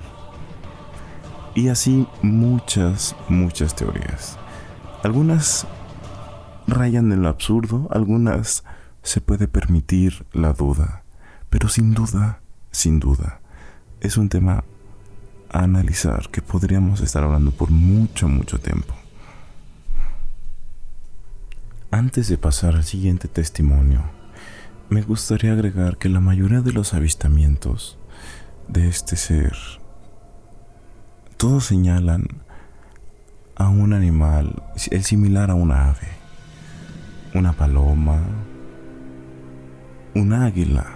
Y 1.54 1.68
así 1.68 2.06
muchas, 2.22 3.14
muchas 3.28 3.74
teorías. 3.74 4.38
Algunas 5.02 5.66
rayan 6.66 7.12
en 7.12 7.22
lo 7.22 7.28
absurdo, 7.28 7.88
algunas 7.90 8.64
se 9.02 9.20
puede 9.20 9.48
permitir 9.48 10.24
la 10.32 10.52
duda, 10.52 11.02
pero 11.50 11.68
sin 11.68 11.94
duda, 11.94 12.40
sin 12.70 13.00
duda, 13.00 13.40
es 14.00 14.16
un 14.16 14.28
tema 14.28 14.64
a 15.50 15.62
analizar 15.64 16.28
que 16.30 16.40
podríamos 16.42 17.00
estar 17.00 17.24
hablando 17.24 17.50
por 17.50 17.70
mucho, 17.70 18.28
mucho 18.28 18.58
tiempo. 18.58 18.94
Antes 21.90 22.28
de 22.28 22.38
pasar 22.38 22.74
al 22.74 22.84
siguiente 22.84 23.28
testimonio, 23.28 24.02
me 24.88 25.02
gustaría 25.02 25.52
agregar 25.52 25.98
que 25.98 26.08
la 26.08 26.20
mayoría 26.20 26.60
de 26.62 26.72
los 26.72 26.94
avistamientos 26.94 27.98
de 28.68 28.88
este 28.88 29.16
ser, 29.16 29.56
todos 31.36 31.66
señalan 31.66 32.26
a 33.56 33.68
un 33.68 33.92
animal, 33.92 34.62
el 34.90 35.04
similar 35.04 35.50
a 35.50 35.54
una 35.54 35.90
ave, 35.90 36.08
una 37.34 37.52
paloma, 37.52 38.20
un 40.14 40.32
águila, 40.32 40.86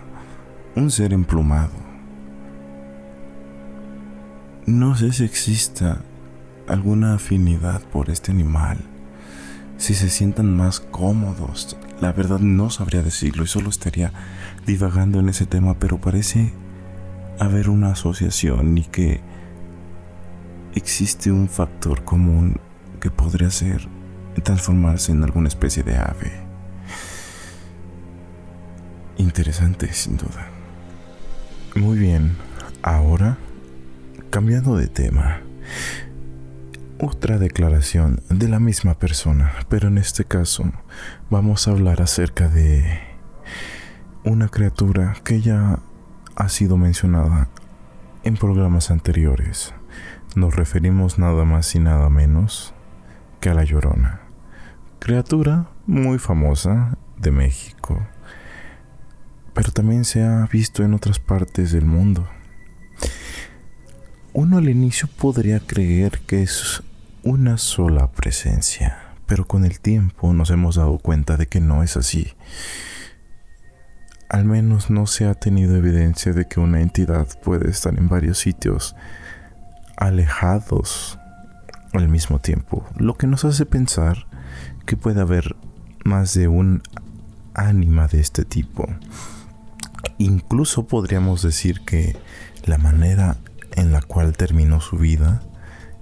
un 0.74 0.90
ser 0.90 1.12
emplumado. 1.12 1.72
No 4.66 4.96
sé 4.96 5.12
si 5.12 5.24
exista 5.24 6.02
alguna 6.68 7.14
afinidad 7.14 7.80
por 7.84 8.10
este 8.10 8.32
animal, 8.32 8.78
si 9.78 9.94
se 9.94 10.10
sientan 10.10 10.54
más 10.54 10.80
cómodos. 10.80 11.76
La 12.00 12.12
verdad 12.12 12.40
no 12.40 12.68
sabría 12.68 13.02
decirlo 13.02 13.44
y 13.44 13.46
solo 13.46 13.70
estaría 13.70 14.12
divagando 14.66 15.20
en 15.20 15.30
ese 15.30 15.46
tema, 15.46 15.78
pero 15.78 15.98
parece 15.98 16.52
haber 17.38 17.70
una 17.70 17.92
asociación 17.92 18.76
y 18.76 18.82
que 18.84 19.20
existe 20.74 21.32
un 21.32 21.48
factor 21.48 22.04
común 22.04 22.60
que 23.00 23.10
podría 23.10 23.50
ser 23.50 23.95
transformarse 24.42 25.12
en 25.12 25.22
alguna 25.22 25.48
especie 25.48 25.82
de 25.82 25.96
ave. 25.96 26.32
Interesante, 29.18 29.92
sin 29.92 30.16
duda. 30.16 30.48
Muy 31.74 31.98
bien, 31.98 32.36
ahora, 32.82 33.38
cambiando 34.30 34.76
de 34.76 34.88
tema, 34.88 35.40
otra 36.98 37.38
declaración 37.38 38.22
de 38.30 38.48
la 38.48 38.58
misma 38.58 38.94
persona, 38.94 39.52
pero 39.68 39.88
en 39.88 39.98
este 39.98 40.24
caso 40.24 40.72
vamos 41.30 41.66
a 41.66 41.72
hablar 41.72 42.00
acerca 42.00 42.48
de 42.48 43.00
una 44.24 44.48
criatura 44.48 45.14
que 45.24 45.40
ya 45.40 45.78
ha 46.34 46.48
sido 46.48 46.76
mencionada 46.76 47.48
en 48.24 48.36
programas 48.36 48.90
anteriores. 48.90 49.74
Nos 50.34 50.56
referimos 50.56 51.18
nada 51.18 51.44
más 51.44 51.74
y 51.74 51.78
nada 51.78 52.10
menos 52.10 52.74
que 53.40 53.50
a 53.50 53.54
la 53.54 53.64
Llorona, 53.64 54.20
criatura 55.06 55.68
muy 55.86 56.18
famosa 56.18 56.98
de 57.16 57.30
México 57.30 58.02
pero 59.56 59.70
también 59.70 60.04
se 60.04 60.22
ha 60.22 60.46
visto 60.52 60.82
en 60.82 60.92
otras 60.92 61.18
partes 61.18 61.72
del 61.72 61.86
mundo. 61.86 62.28
Uno 64.34 64.58
al 64.58 64.68
inicio 64.68 65.08
podría 65.08 65.60
creer 65.60 66.20
que 66.26 66.42
es 66.42 66.82
una 67.22 67.56
sola 67.56 68.10
presencia, 68.10 68.98
pero 69.24 69.46
con 69.46 69.64
el 69.64 69.80
tiempo 69.80 70.34
nos 70.34 70.50
hemos 70.50 70.74
dado 70.76 70.98
cuenta 70.98 71.38
de 71.38 71.46
que 71.46 71.60
no 71.60 71.82
es 71.82 71.96
así. 71.96 72.34
Al 74.28 74.44
menos 74.44 74.90
no 74.90 75.06
se 75.06 75.24
ha 75.24 75.32
tenido 75.32 75.74
evidencia 75.74 76.34
de 76.34 76.46
que 76.46 76.60
una 76.60 76.82
entidad 76.82 77.26
puede 77.42 77.70
estar 77.70 77.98
en 77.98 78.10
varios 78.10 78.36
sitios 78.36 78.94
alejados 79.96 81.18
al 81.94 82.10
mismo 82.10 82.40
tiempo, 82.40 82.84
lo 82.98 83.14
que 83.14 83.26
nos 83.26 83.46
hace 83.46 83.64
pensar 83.64 84.26
que 84.86 84.96
puede 84.96 85.20
haber 85.20 85.56
más 86.04 86.32
de 86.34 86.48
un 86.48 86.82
ánima 87.54 88.06
de 88.06 88.20
este 88.20 88.44
tipo. 88.44 88.86
Incluso 90.18 90.86
podríamos 90.86 91.42
decir 91.42 91.80
que 91.84 92.16
la 92.64 92.78
manera 92.78 93.36
en 93.72 93.92
la 93.92 94.00
cual 94.00 94.36
terminó 94.36 94.80
su 94.80 94.96
vida 94.96 95.42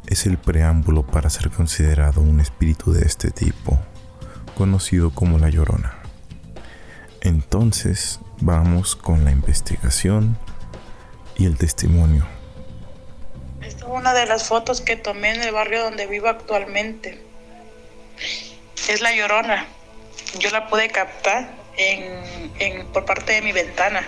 es 0.07 0.27
el 0.27 0.37
preámbulo 0.37 1.07
para 1.07 1.31
ser 1.31 1.51
considerado 1.51 2.21
un 2.21 2.41
espíritu 2.41 2.93
de 2.93 3.07
este 3.07 3.31
tipo, 3.31 3.81
conocido 4.57 5.11
como 5.11 5.39
la 5.39 5.49
llorona. 5.49 5.95
Entonces 7.23 8.21
vamos 8.41 8.95
con 8.97 9.25
la 9.25 9.31
investigación 9.31 10.37
y 11.37 11.47
el 11.47 11.57
testimonio. 11.57 12.27
Esta 13.63 13.87
es 13.87 13.91
una 13.91 14.13
de 14.13 14.27
las 14.27 14.47
fotos 14.47 14.83
que 14.83 14.97
tomé 14.97 15.35
en 15.35 15.43
el 15.43 15.53
barrio 15.53 15.83
donde 15.83 16.07
vivo 16.07 16.29
actualmente. 16.29 17.25
Es 18.89 19.01
la 19.01 19.13
llorona. 19.13 19.67
Yo 20.39 20.51
la 20.51 20.69
pude 20.69 20.91
captar 20.91 21.55
en, 21.77 22.87
por 22.93 23.07
parte 23.07 23.33
de 23.33 23.43
mi 23.43 23.53
ventana. 23.53 24.07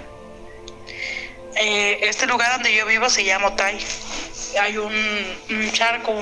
Eh, 1.57 2.01
este 2.03 2.27
lugar 2.27 2.53
donde 2.53 2.75
yo 2.75 2.85
vivo 2.85 3.09
se 3.09 3.25
llama 3.25 3.49
Otay. 3.49 3.79
Hay 4.61 4.77
un, 4.77 4.93
charco, 5.73 6.13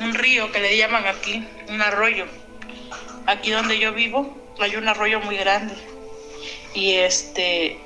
un, 0.00 0.14
río 0.14 0.52
que 0.52 0.60
le 0.60 0.76
llaman 0.76 1.06
aquí, 1.06 1.44
un 1.68 1.82
arroyo. 1.82 2.26
Aquí 3.26 3.50
donde 3.50 3.78
yo 3.78 3.92
vivo 3.92 4.36
hay 4.60 4.76
un 4.76 4.86
arroyo 4.86 5.20
muy 5.20 5.36
grande. 5.36 5.74
Y 6.74 6.94
este, 6.94 7.78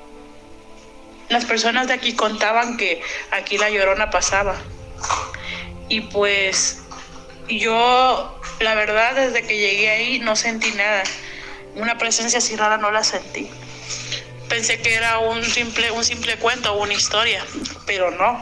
las 1.29 1.45
personas 1.45 1.87
de 1.87 1.93
aquí 1.93 2.13
contaban 2.13 2.77
que 2.77 3.01
aquí 3.31 3.57
la 3.57 3.71
llorona 3.71 4.11
pasaba. 4.11 4.55
Y 5.89 6.01
pues 6.01 6.82
yo, 7.47 8.41
la 8.59 8.75
verdad, 8.75 9.15
desde 9.15 9.45
que 9.45 9.57
llegué 9.57 9.89
ahí 9.89 10.19
no 10.19 10.35
sentí 10.35 10.71
nada 10.71 11.03
una 11.75 11.97
presencia 11.97 12.39
así 12.39 12.55
rara 12.55 12.77
no 12.77 12.91
la 12.91 13.03
sentí. 13.03 13.49
Pensé 14.49 14.79
que 14.81 14.93
era 14.93 15.19
un 15.19 15.43
simple, 15.43 15.91
un 15.91 16.03
simple 16.03 16.37
cuento 16.37 16.73
o 16.73 16.81
una 16.81 16.93
historia, 16.93 17.43
pero 17.85 18.11
no. 18.11 18.41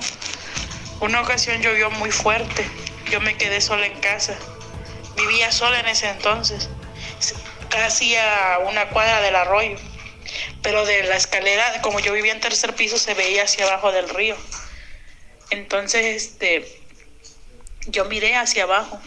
Una 0.99 1.21
ocasión 1.21 1.61
llovió 1.61 1.89
muy 1.91 2.11
fuerte. 2.11 2.65
Yo 3.09 3.21
me 3.21 3.35
quedé 3.37 3.61
sola 3.61 3.85
en 3.85 3.99
casa. 3.99 4.37
Vivía 5.15 5.51
sola 5.51 5.79
en 5.79 5.87
ese 5.87 6.09
entonces, 6.09 6.69
casi 7.69 8.15
a 8.15 8.59
una 8.67 8.89
cuadra 8.89 9.21
del 9.21 9.35
arroyo. 9.35 9.77
Pero 10.61 10.85
de 10.85 11.03
la 11.03 11.15
escalera, 11.15 11.81
como 11.81 11.99
yo 11.99 12.13
vivía 12.13 12.31
en 12.31 12.39
tercer 12.39 12.75
piso, 12.75 12.97
se 12.97 13.13
veía 13.13 13.43
hacia 13.43 13.65
abajo 13.65 13.91
del 13.91 14.09
río. 14.09 14.35
Entonces, 15.49 16.23
este, 16.23 16.80
yo 17.87 18.05
miré 18.05 18.35
hacia 18.35 18.63
abajo 18.63 18.99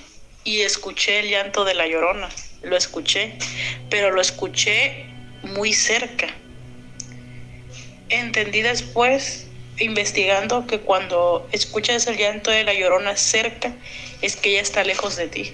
y 0.45 0.61
escuché 0.61 1.21
el 1.21 1.31
llanto 1.31 1.65
de 1.65 1.75
la 1.75 1.87
llorona 1.87 2.29
lo 2.65 2.77
escuché, 2.77 3.35
pero 3.91 4.11
lo 4.11 4.21
escuché 4.21 5.07
muy 5.43 5.73
cerca. 5.73 6.29
Entendí 8.09 8.63
después, 8.63 9.47
investigando, 9.79 10.67
que 10.67 10.81
cuando 10.81 11.49
escuchas 11.53 12.07
el 12.07 12.17
llanto 12.17 12.51
de 12.51 12.65
la 12.65 12.75
llorona 12.75 13.17
cerca, 13.17 13.73
es 14.23 14.37
que 14.37 14.51
ella 14.51 14.63
está 14.63 14.85
lejos 14.85 15.17
de 15.17 15.29
ti. 15.29 15.53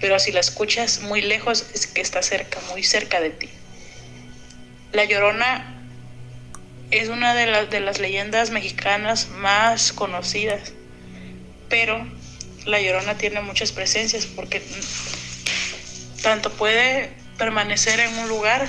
Pero 0.00 0.18
si 0.18 0.32
la 0.32 0.40
escuchas 0.40 1.00
muy 1.00 1.22
lejos, 1.22 1.66
es 1.74 1.86
que 1.86 2.00
está 2.00 2.22
cerca, 2.22 2.60
muy 2.70 2.82
cerca 2.82 3.20
de 3.20 3.30
ti. 3.30 3.48
La 4.92 5.04
llorona 5.04 5.72
es 6.90 7.08
una 7.08 7.34
de, 7.34 7.46
las 7.46 7.70
de 7.70 7.80
las 7.80 7.98
leyendas 7.98 8.50
mexicanas 8.50 9.28
más 9.28 9.92
conocidas, 9.92 10.72
pero 11.68 12.06
la 12.66 12.80
llorona 12.80 13.16
tiene 13.16 13.40
muchas 13.40 13.72
presencias 13.72 14.26
porque 14.26 14.62
tanto 16.22 16.50
puede 16.50 17.16
permanecer 17.38 18.00
en 18.00 18.18
un 18.18 18.28
lugar 18.28 18.68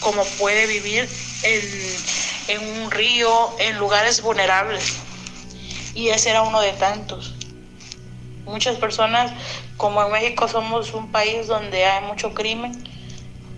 como 0.00 0.24
puede 0.38 0.66
vivir 0.66 1.08
en, 1.42 2.82
un 2.82 2.90
río, 2.90 3.30
en 3.58 3.78
lugares 3.78 4.22
vulnerables. 4.22 4.96
Y 5.94 6.08
ese 6.08 6.30
era 6.30 6.42
uno 6.42 6.60
de 6.60 6.72
tantos. 6.72 7.34
Muchas 8.44 8.76
personas, 8.76 9.32
como 9.76 10.02
en 10.04 10.12
México 10.12 10.48
somos 10.48 10.94
un 10.94 11.10
país 11.10 11.46
donde 11.46 11.84
hay 11.84 12.04
mucho 12.04 12.34
crimen, 12.34 12.72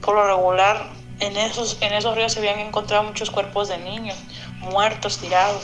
por 0.00 0.14
lo 0.14 0.26
regular 0.26 0.90
en 1.20 1.36
esos, 1.36 1.76
en 1.80 1.92
esos 1.92 2.16
ríos 2.16 2.32
se 2.32 2.38
habían 2.38 2.58
encontrado 2.60 3.02
muchos 3.02 3.30
cuerpos 3.30 3.68
de 3.68 3.78
niños 3.78 4.16
muertos, 4.60 5.18
tirados. 5.18 5.62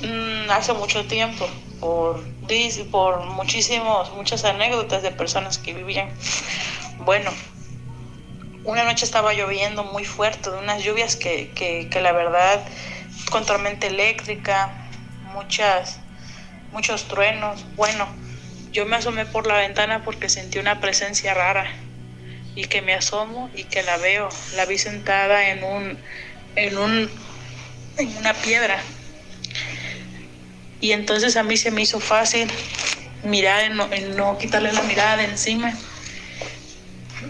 Mm, 0.00 0.50
hace 0.50 0.72
mucho 0.72 1.04
tiempo 1.06 1.46
por, 1.80 2.22
por 2.90 3.24
muchísimos, 3.24 4.12
muchas 4.12 4.44
anécdotas 4.44 5.02
de 5.02 5.10
personas 5.10 5.58
que 5.58 5.72
vivían. 5.72 6.08
Bueno, 6.98 7.30
una 8.64 8.84
noche 8.84 9.04
estaba 9.04 9.32
lloviendo 9.32 9.84
muy 9.84 10.04
fuerte, 10.04 10.50
de 10.50 10.58
unas 10.58 10.82
lluvias 10.82 11.16
que, 11.16 11.50
que, 11.54 12.00
la 12.00 12.12
verdad, 12.12 12.62
con 13.30 13.44
tormenta 13.44 13.86
eléctrica, 13.86 14.70
muchas, 15.32 16.00
muchos 16.72 17.04
truenos. 17.08 17.64
Bueno, 17.76 18.06
yo 18.72 18.86
me 18.86 18.96
asomé 18.96 19.26
por 19.26 19.46
la 19.46 19.56
ventana 19.56 20.02
porque 20.04 20.28
sentí 20.28 20.58
una 20.58 20.80
presencia 20.80 21.34
rara 21.34 21.66
y 22.54 22.64
que 22.64 22.82
me 22.82 22.94
asomo 22.94 23.50
y 23.54 23.64
que 23.64 23.82
la 23.82 23.96
veo. 23.96 24.28
La 24.56 24.66
vi 24.66 24.78
sentada 24.78 25.50
en 25.50 25.64
un, 25.64 25.98
en 26.56 26.78
un, 26.78 27.10
en 27.96 28.16
una 28.16 28.34
piedra. 28.34 28.78
Y 30.80 30.92
entonces 30.92 31.36
a 31.36 31.42
mí 31.42 31.56
se 31.56 31.70
me 31.70 31.82
hizo 31.82 32.00
fácil 32.00 32.50
mirar, 33.24 33.64
en 33.64 33.76
no, 33.76 33.88
no 34.16 34.38
quitarle 34.38 34.72
la 34.72 34.82
mirada 34.82 35.16
de 35.16 35.24
encima. 35.24 35.72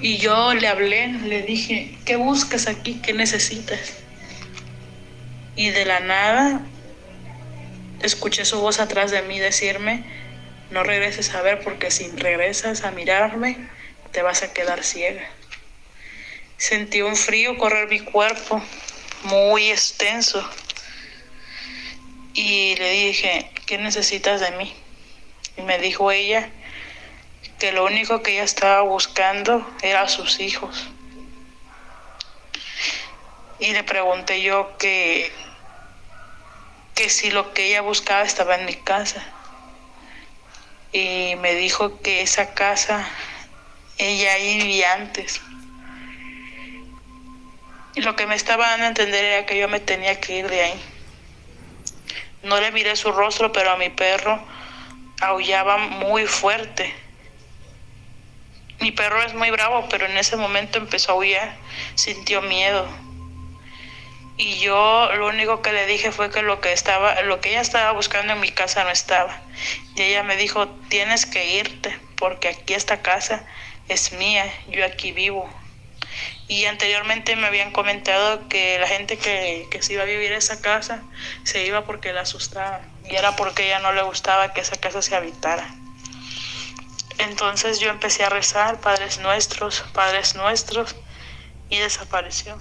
Y 0.00 0.18
yo 0.18 0.54
le 0.54 0.68
hablé, 0.68 1.08
le 1.08 1.42
dije, 1.42 1.96
¿qué 2.04 2.16
buscas 2.16 2.66
aquí? 2.66 3.00
¿Qué 3.02 3.12
necesitas? 3.12 3.78
Y 5.56 5.70
de 5.70 5.84
la 5.84 6.00
nada 6.00 6.60
escuché 8.02 8.44
su 8.44 8.60
voz 8.60 8.80
atrás 8.80 9.10
de 9.10 9.22
mí 9.22 9.38
decirme, 9.38 10.04
no 10.70 10.82
regreses 10.82 11.34
a 11.34 11.42
ver 11.42 11.60
porque 11.60 11.90
si 11.90 12.08
regresas 12.10 12.84
a 12.84 12.90
mirarme, 12.90 13.56
te 14.12 14.22
vas 14.22 14.42
a 14.42 14.52
quedar 14.52 14.84
ciega. 14.84 15.24
Sentí 16.56 17.02
un 17.02 17.16
frío 17.16 17.56
correr 17.56 17.88
mi 17.88 18.00
cuerpo, 18.00 18.62
muy 19.24 19.70
extenso. 19.70 20.48
Y 22.34 22.74
le 22.76 22.90
dije, 22.90 23.48
¿qué 23.66 23.78
necesitas 23.78 24.40
de 24.40 24.50
mí? 24.52 24.74
Y 25.56 25.62
me 25.62 25.78
dijo 25.78 26.10
ella 26.10 26.50
que 27.60 27.70
lo 27.70 27.84
único 27.84 28.22
que 28.22 28.32
ella 28.32 28.42
estaba 28.42 28.82
buscando 28.82 29.64
era 29.82 30.02
a 30.02 30.08
sus 30.08 30.40
hijos. 30.40 30.88
Y 33.60 33.72
le 33.72 33.84
pregunté 33.84 34.42
yo 34.42 34.76
que, 34.78 35.32
que 36.96 37.08
si 37.08 37.30
lo 37.30 37.54
que 37.54 37.68
ella 37.68 37.82
buscaba 37.82 38.22
estaba 38.22 38.56
en 38.56 38.66
mi 38.66 38.74
casa. 38.74 39.24
Y 40.92 41.36
me 41.36 41.54
dijo 41.54 42.00
que 42.02 42.20
esa 42.20 42.52
casa 42.52 43.08
ella 43.96 44.36
vivía 44.38 44.92
antes. 44.94 45.40
Y 47.94 48.00
lo 48.00 48.16
que 48.16 48.26
me 48.26 48.34
estaba 48.34 48.70
dando 48.70 48.86
a 48.86 48.88
entender 48.88 49.24
era 49.24 49.46
que 49.46 49.56
yo 49.56 49.68
me 49.68 49.78
tenía 49.78 50.20
que 50.20 50.38
ir 50.38 50.48
de 50.48 50.62
ahí. 50.62 50.93
No 52.44 52.60
le 52.60 52.72
miré 52.72 52.94
su 52.94 53.10
rostro, 53.10 53.52
pero 53.52 53.70
a 53.70 53.76
mi 53.76 53.88
perro 53.88 54.40
aullaba 55.20 55.78
muy 55.78 56.26
fuerte. 56.26 56.94
Mi 58.80 58.90
perro 58.90 59.22
es 59.22 59.34
muy 59.34 59.50
bravo, 59.50 59.86
pero 59.88 60.06
en 60.06 60.18
ese 60.18 60.36
momento 60.36 60.78
empezó 60.78 61.12
a 61.12 61.14
aullar, 61.14 61.56
sintió 61.94 62.42
miedo. 62.42 62.86
Y 64.36 64.58
yo 64.58 65.08
lo 65.14 65.28
único 65.28 65.62
que 65.62 65.72
le 65.72 65.86
dije 65.86 66.10
fue 66.10 66.30
que 66.30 66.42
lo 66.42 66.60
que 66.60 66.72
estaba, 66.72 67.22
lo 67.22 67.40
que 67.40 67.50
ella 67.50 67.60
estaba 67.60 67.92
buscando 67.92 68.32
en 68.32 68.40
mi 68.40 68.50
casa 68.50 68.84
no 68.84 68.90
estaba. 68.90 69.40
Y 69.94 70.02
ella 70.02 70.22
me 70.22 70.36
dijo, 70.36 70.68
"Tienes 70.88 71.24
que 71.24 71.54
irte, 71.54 71.98
porque 72.16 72.48
aquí 72.48 72.74
esta 72.74 73.00
casa 73.00 73.46
es 73.88 74.12
mía, 74.12 74.44
yo 74.68 74.84
aquí 74.84 75.12
vivo." 75.12 75.48
Y 76.46 76.66
anteriormente 76.66 77.36
me 77.36 77.46
habían 77.46 77.72
comentado 77.72 78.48
que 78.48 78.78
la 78.78 78.86
gente 78.86 79.16
que, 79.16 79.66
que 79.70 79.82
se 79.82 79.94
iba 79.94 80.02
a 80.02 80.06
vivir 80.06 80.32
a 80.32 80.36
esa 80.36 80.60
casa 80.60 81.02
se 81.42 81.64
iba 81.64 81.84
porque 81.84 82.12
la 82.12 82.22
asustaba. 82.22 82.82
Y 83.08 83.16
era 83.16 83.34
porque 83.34 83.66
ella 83.66 83.78
no 83.78 83.92
le 83.92 84.02
gustaba 84.02 84.52
que 84.52 84.60
esa 84.60 84.76
casa 84.76 85.00
se 85.00 85.16
habitara. 85.16 85.66
Entonces 87.18 87.80
yo 87.80 87.88
empecé 87.88 88.24
a 88.24 88.28
rezar, 88.28 88.80
Padres 88.80 89.20
Nuestros, 89.20 89.84
Padres 89.94 90.34
Nuestros, 90.34 90.96
y 91.70 91.78
desapareció. 91.78 92.60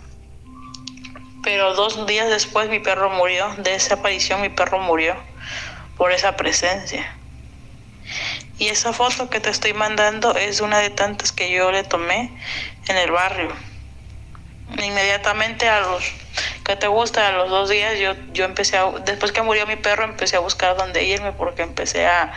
Pero 1.44 1.74
dos 1.74 2.08
días 2.08 2.30
después 2.30 2.70
mi 2.70 2.80
perro 2.80 3.10
murió, 3.10 3.54
de 3.58 3.76
esa 3.76 3.96
aparición 3.96 4.42
mi 4.42 4.50
perro 4.50 4.80
murió 4.80 5.16
por 5.98 6.14
esa 6.14 6.38
presencia. 6.38 7.18
Y 8.60 8.68
esa 8.68 8.94
foto 8.94 9.30
que 9.30 9.42
te 9.42 9.50
estoy 9.50 9.74
mandando 9.74 10.36
es 10.36 10.62
una 10.62 10.80
de 10.80 10.90
tantas 10.90 11.34
que 11.34 11.52
yo 11.52 11.72
le 11.72 11.84
tomé 11.84 12.32
en 12.88 12.98
el 12.98 13.12
barrio 13.12 13.54
inmediatamente 14.82 15.70
a 15.70 15.82
los 15.82 16.04
que 16.64 16.76
te 16.76 16.88
gusta 16.88 17.28
a 17.28 17.32
los 17.32 17.50
dos 17.50 17.70
días 17.70 18.00
yo 18.00 18.14
yo 18.32 18.46
empecé 18.46 18.78
a 18.78 18.86
después 19.06 19.32
que 19.32 19.42
murió 19.42 19.68
mi 19.68 19.76
perro 19.76 20.04
empecé 20.04 20.38
a 20.38 20.40
buscar 20.40 20.76
dónde 20.78 21.04
irme 21.04 21.32
porque 21.32 21.62
empecé 21.62 22.08
a, 22.08 22.34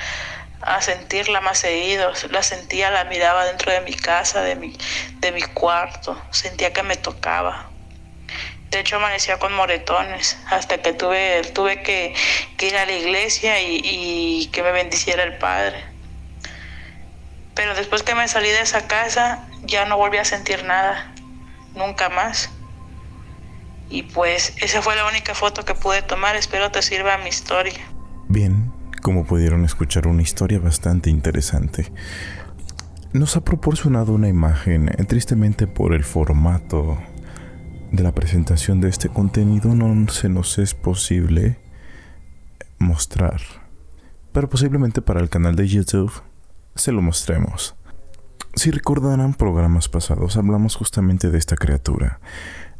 a 0.60 0.82
sentirla 0.82 1.40
más 1.40 1.58
seguido 1.58 2.12
la 2.30 2.42
sentía 2.42 2.90
la 2.90 3.04
miraba 3.04 3.46
dentro 3.46 3.72
de 3.72 3.80
mi 3.80 3.94
casa 3.94 4.42
de 4.42 4.56
mi 4.56 4.76
de 5.20 5.32
mi 5.32 5.42
cuarto 5.42 6.20
sentía 6.30 6.72
que 6.72 6.82
me 6.82 6.96
tocaba. 6.96 7.70
De 8.70 8.80
hecho 8.80 8.96
amanecía 8.96 9.38
con 9.38 9.54
moretones 9.54 10.36
hasta 10.50 10.78
que 10.78 10.92
tuve 10.92 11.42
tuve 11.54 11.82
que, 11.82 12.14
que 12.56 12.66
ir 12.66 12.76
a 12.76 12.84
la 12.84 12.92
iglesia 12.92 13.60
y, 13.60 13.80
y 13.82 14.46
que 14.48 14.62
me 14.62 14.72
bendiciera 14.72 15.22
el 15.22 15.38
padre. 15.38 15.84
Pero 17.54 17.74
después 17.74 18.02
que 18.02 18.14
me 18.14 18.26
salí 18.28 18.50
de 18.50 18.60
esa 18.60 18.86
casa 18.88 19.46
ya 19.62 19.86
no 19.86 19.96
volví 19.96 20.18
a 20.18 20.24
sentir 20.24 20.64
nada 20.64 21.12
nunca 21.76 22.08
más. 22.08 22.50
Y 23.88 24.02
pues 24.02 24.54
esa 24.60 24.82
fue 24.82 24.96
la 24.96 25.06
única 25.06 25.34
foto 25.34 25.64
que 25.64 25.74
pude 25.74 26.02
tomar, 26.02 26.34
espero 26.34 26.70
te 26.70 26.82
sirva 26.82 27.18
mi 27.18 27.28
historia. 27.28 27.80
Bien, 28.28 28.72
como 29.02 29.24
pudieron 29.24 29.64
escuchar 29.64 30.08
una 30.08 30.22
historia 30.22 30.58
bastante 30.58 31.10
interesante. 31.10 31.92
Nos 33.12 33.36
ha 33.36 33.44
proporcionado 33.44 34.12
una 34.12 34.28
imagen, 34.28 34.88
eh, 34.88 35.04
tristemente 35.04 35.66
por 35.66 35.94
el 35.94 36.04
formato 36.04 36.98
de 37.92 38.02
la 38.02 38.12
presentación 38.12 38.80
de 38.80 38.88
este 38.88 39.08
contenido 39.08 39.74
no 39.74 40.08
se 40.08 40.28
nos 40.28 40.58
es 40.58 40.74
posible 40.74 41.58
mostrar. 42.78 43.40
Pero 44.32 44.48
posiblemente 44.50 45.00
para 45.02 45.20
el 45.20 45.28
canal 45.28 45.54
de 45.54 45.68
YouTube 45.68 46.12
se 46.74 46.92
lo 46.92 47.00
mostremos. 47.00 47.74
Si 48.56 48.70
recordarán 48.70 49.34
programas 49.34 49.90
pasados, 49.90 50.38
hablamos 50.38 50.76
justamente 50.76 51.30
de 51.30 51.36
esta 51.36 51.56
criatura 51.56 52.20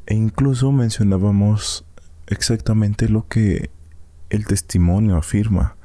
e 0.07 0.15
incluso 0.15 0.73
mencionábamos 0.73 1.85
exactamente 2.27 3.11
lo 3.11 3.29
que 3.29 3.71
el 4.31 4.47
testimonio 4.47 5.19
afirma, 5.19 5.77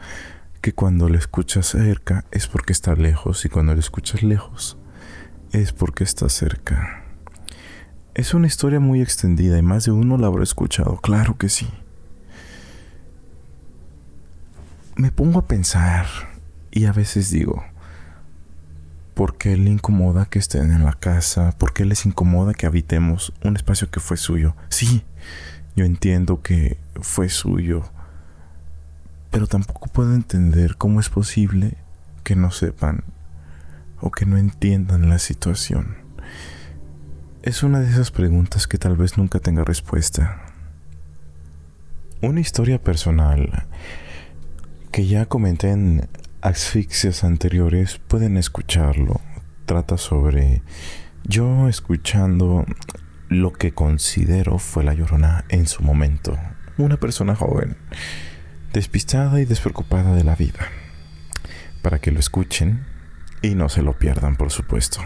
que 0.61 0.71
cuando 0.71 1.09
le 1.09 1.17
escuchas 1.17 1.67
cerca 1.67 2.23
es 2.31 2.47
porque 2.47 2.71
está 2.71 2.95
lejos 2.95 3.43
y 3.43 3.49
cuando 3.49 3.73
le 3.73 3.81
escuchas 3.81 4.23
lejos 4.23 4.77
es 5.51 5.73
porque 5.73 6.05
está 6.05 6.29
cerca. 6.29 7.03
Es 8.13 8.33
una 8.33 8.47
historia 8.47 8.79
muy 8.79 9.01
extendida 9.01 9.57
y 9.57 9.61
más 9.61 9.83
de 9.83 9.91
uno 9.91 10.17
la 10.17 10.27
habrá 10.27 10.43
escuchado, 10.43 11.01
claro 11.01 11.37
que 11.37 11.49
sí. 11.49 11.67
Me 14.95 15.11
pongo 15.11 15.39
a 15.39 15.47
pensar 15.47 16.05
y 16.71 16.85
a 16.85 16.93
veces 16.93 17.29
digo, 17.29 17.61
¿Por 19.13 19.37
qué 19.37 19.57
le 19.57 19.69
incomoda 19.69 20.25
que 20.25 20.39
estén 20.39 20.71
en 20.71 20.85
la 20.85 20.93
casa? 20.93 21.51
¿Por 21.57 21.73
qué 21.73 21.85
les 21.85 22.05
incomoda 22.05 22.53
que 22.53 22.65
habitemos 22.65 23.33
un 23.43 23.55
espacio 23.55 23.89
que 23.89 23.99
fue 23.99 24.17
suyo? 24.17 24.55
Sí, 24.69 25.03
yo 25.75 25.85
entiendo 25.85 26.41
que 26.41 26.77
fue 27.01 27.29
suyo, 27.29 27.83
pero 29.29 29.47
tampoco 29.47 29.87
puedo 29.87 30.15
entender 30.15 30.77
cómo 30.77 30.99
es 30.99 31.09
posible 31.09 31.77
que 32.23 32.35
no 32.35 32.51
sepan 32.51 33.03
o 33.99 34.11
que 34.11 34.25
no 34.25 34.37
entiendan 34.37 35.09
la 35.09 35.19
situación. 35.19 35.97
Es 37.43 37.63
una 37.63 37.79
de 37.79 37.89
esas 37.89 38.11
preguntas 38.11 38.67
que 38.67 38.77
tal 38.77 38.95
vez 38.95 39.17
nunca 39.17 39.39
tenga 39.39 39.63
respuesta. 39.63 40.45
Una 42.21 42.39
historia 42.39 42.81
personal 42.81 43.65
que 44.91 45.07
ya 45.07 45.25
comenté 45.25 45.71
en 45.71 46.07
asfixias 46.41 47.23
anteriores 47.23 47.99
pueden 48.07 48.37
escucharlo. 48.37 49.21
Trata 49.65 49.97
sobre 49.97 50.61
yo 51.23 51.67
escuchando 51.67 52.65
lo 53.29 53.53
que 53.53 53.73
considero 53.73 54.57
fue 54.57 54.83
la 54.83 54.93
llorona 54.93 55.45
en 55.49 55.67
su 55.67 55.83
momento. 55.83 56.37
Una 56.77 56.97
persona 56.97 57.35
joven, 57.35 57.77
despistada 58.73 59.39
y 59.39 59.45
despreocupada 59.45 60.15
de 60.15 60.23
la 60.23 60.35
vida. 60.35 60.67
Para 61.81 61.99
que 61.99 62.11
lo 62.11 62.19
escuchen 62.19 62.85
y 63.41 63.55
no 63.55 63.69
se 63.69 63.83
lo 63.83 63.97
pierdan, 63.97 64.35
por 64.35 64.51
supuesto. 64.51 64.99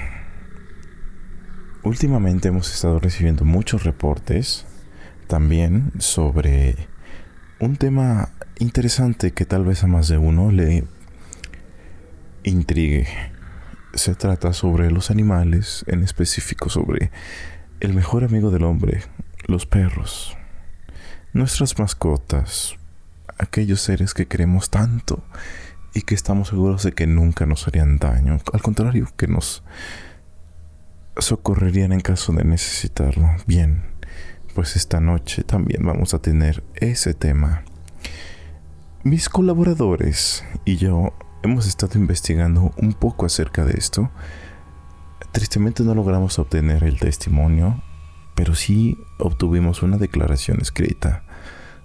Últimamente 1.83 2.47
hemos 2.47 2.73
estado 2.73 2.99
recibiendo 2.99 3.45
muchos 3.45 3.83
reportes 3.83 4.65
también 5.27 5.91
sobre 5.99 6.87
un 7.59 7.75
tema 7.77 8.29
interesante 8.57 9.31
que 9.31 9.45
tal 9.45 9.65
vez 9.65 9.83
a 9.83 9.87
más 9.87 10.07
de 10.07 10.17
uno 10.17 10.51
le 10.51 10.85
intrigue. 12.45 13.07
Se 13.93 14.15
trata 14.15 14.53
sobre 14.53 14.91
los 14.91 15.09
animales, 15.11 15.83
en 15.87 16.03
específico 16.03 16.69
sobre 16.69 17.11
el 17.79 17.93
mejor 17.93 18.23
amigo 18.23 18.51
del 18.51 18.63
hombre, 18.63 19.01
los 19.47 19.65
perros. 19.65 20.37
Nuestras 21.33 21.77
mascotas, 21.79 22.75
aquellos 23.37 23.81
seres 23.81 24.13
que 24.13 24.27
queremos 24.27 24.69
tanto 24.69 25.23
y 25.93 26.01
que 26.01 26.15
estamos 26.15 26.49
seguros 26.49 26.83
de 26.83 26.91
que 26.91 27.07
nunca 27.07 27.45
nos 27.45 27.67
harían 27.67 27.97
daño. 27.97 28.39
Al 28.53 28.61
contrario, 28.61 29.07
que 29.17 29.27
nos 29.27 29.63
socorrerían 31.17 31.93
en 31.93 32.01
caso 32.01 32.33
de 32.33 32.43
necesitarlo. 32.43 33.29
Bien, 33.47 33.83
pues 34.53 34.75
esta 34.75 34.99
noche 34.99 35.43
también 35.43 35.85
vamos 35.85 36.13
a 36.13 36.19
tener 36.19 36.63
ese 36.75 37.13
tema. 37.13 37.63
Mis 39.03 39.29
colaboradores 39.29 40.43
y 40.65 40.77
yo 40.77 41.13
hemos 41.45 41.67
estado 41.67 41.97
investigando 41.97 42.73
un 42.77 42.93
poco 42.93 43.25
acerca 43.25 43.63
de 43.63 43.73
esto, 43.77 44.11
tristemente 45.31 45.83
no 45.83 45.95
logramos 45.95 46.37
obtener 46.39 46.83
el 46.83 46.99
testimonio, 46.99 47.81
pero 48.35 48.55
sí 48.55 48.97
obtuvimos 49.19 49.83
una 49.83 49.97
declaración 49.97 50.59
escrita. 50.61 51.23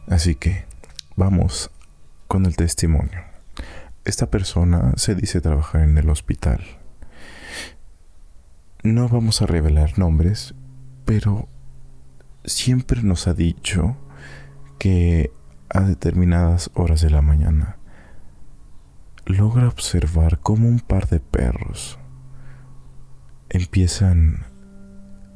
Así 0.08 0.34
que 0.34 0.64
vamos 1.14 1.70
con 2.26 2.46
el 2.46 2.56
testimonio. 2.56 3.20
Esta 4.04 4.30
persona 4.30 4.94
se 4.96 5.14
dice 5.14 5.40
trabajar 5.40 5.82
en 5.82 5.98
el 5.98 6.08
hospital. 6.08 6.64
No 8.82 9.08
vamos 9.08 9.42
a 9.42 9.46
revelar 9.46 9.98
nombres, 9.98 10.54
pero 11.04 11.48
siempre 12.44 13.02
nos 13.02 13.28
ha 13.28 13.34
dicho 13.34 13.96
que 14.78 15.30
a 15.68 15.80
determinadas 15.82 16.70
horas 16.74 17.02
de 17.02 17.10
la 17.10 17.20
mañana 17.20 17.76
logra 19.26 19.68
observar 19.68 20.38
cómo 20.40 20.68
un 20.68 20.80
par 20.80 21.08
de 21.08 21.20
perros 21.20 21.98
empiezan 23.48 24.44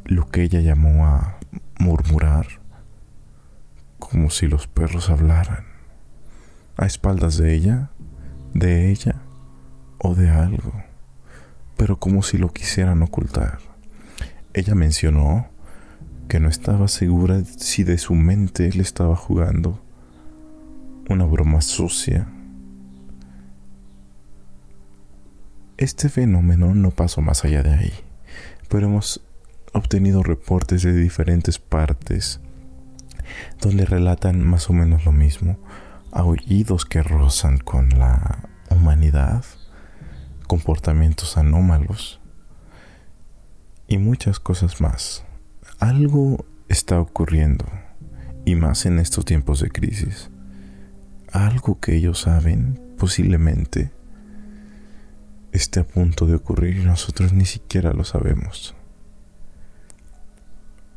lo 0.05 0.29
que 0.29 0.43
ella 0.43 0.61
llamó 0.61 1.07
a 1.07 1.39
murmurar, 1.79 2.47
como 3.99 4.31
si 4.31 4.47
los 4.47 4.67
perros 4.67 5.11
hablaran, 5.11 5.65
a 6.77 6.87
espaldas 6.87 7.37
de 7.37 7.55
ella, 7.55 7.91
de 8.53 8.91
ella 8.91 9.17
o 9.99 10.15
de 10.15 10.31
algo, 10.31 10.73
pero 11.77 11.99
como 11.99 12.23
si 12.23 12.39
lo 12.39 12.53
quisieran 12.53 13.03
ocultar. 13.03 13.59
Ella 14.53 14.75
mencionó 14.75 15.49
que 16.29 16.41
no 16.41 16.49
estaba 16.49 16.89
segura 16.89 17.43
si 17.45 17.85
de 17.85 17.99
su 17.99 18.15
mente 18.15 18.71
le 18.73 18.83
estaba 18.83 19.17
jugando 19.17 19.81
una 21.09 21.25
broma 21.25 21.61
sucia. 21.61 22.29
Este 25.77 26.09
fenómeno 26.09 26.73
no 26.75 26.93
pasó 26.93 27.21
más 27.21 27.45
allá 27.45 27.65
de 27.65 27.75
ahí, 27.75 27.93
pero 28.69 28.87
hemos 28.87 29.23
obtenido 29.73 30.23
reportes 30.23 30.83
de 30.83 30.93
diferentes 30.93 31.59
partes 31.59 32.41
donde 33.61 33.85
relatan 33.85 34.47
más 34.47 34.71
o 34.71 34.73
menos 34.73 35.05
lo 35.05 35.11
mismo, 35.11 35.59
aullidos 36.13 36.85
que 36.85 37.03
rozan 37.03 37.59
con 37.59 37.89
la 37.99 38.49
humanidad, 38.71 39.45
comportamientos 40.47 41.37
anómalos 41.37 42.21
y 43.89 43.99
muchas 43.99 44.39
cosas 44.39 44.81
más. 44.81 45.25
Algo 45.81 46.45
está 46.69 47.01
ocurriendo, 47.01 47.67
y 48.45 48.55
más 48.55 48.87
en 48.87 49.01
estos 49.01 49.25
tiempos 49.25 49.59
de 49.59 49.71
crisis. 49.71 50.31
Algo 51.33 51.81
que 51.81 51.97
ellos 51.97 52.21
saben, 52.21 52.81
posiblemente, 52.97 53.91
esté 55.55 55.81
a 55.81 55.87
punto 55.87 56.27
de 56.27 56.35
ocurrir 56.35 56.77
y 56.79 56.85
nosotros 56.85 57.33
ni 57.33 57.47
siquiera 57.47 57.93
lo 57.93 58.05
sabemos. 58.05 58.75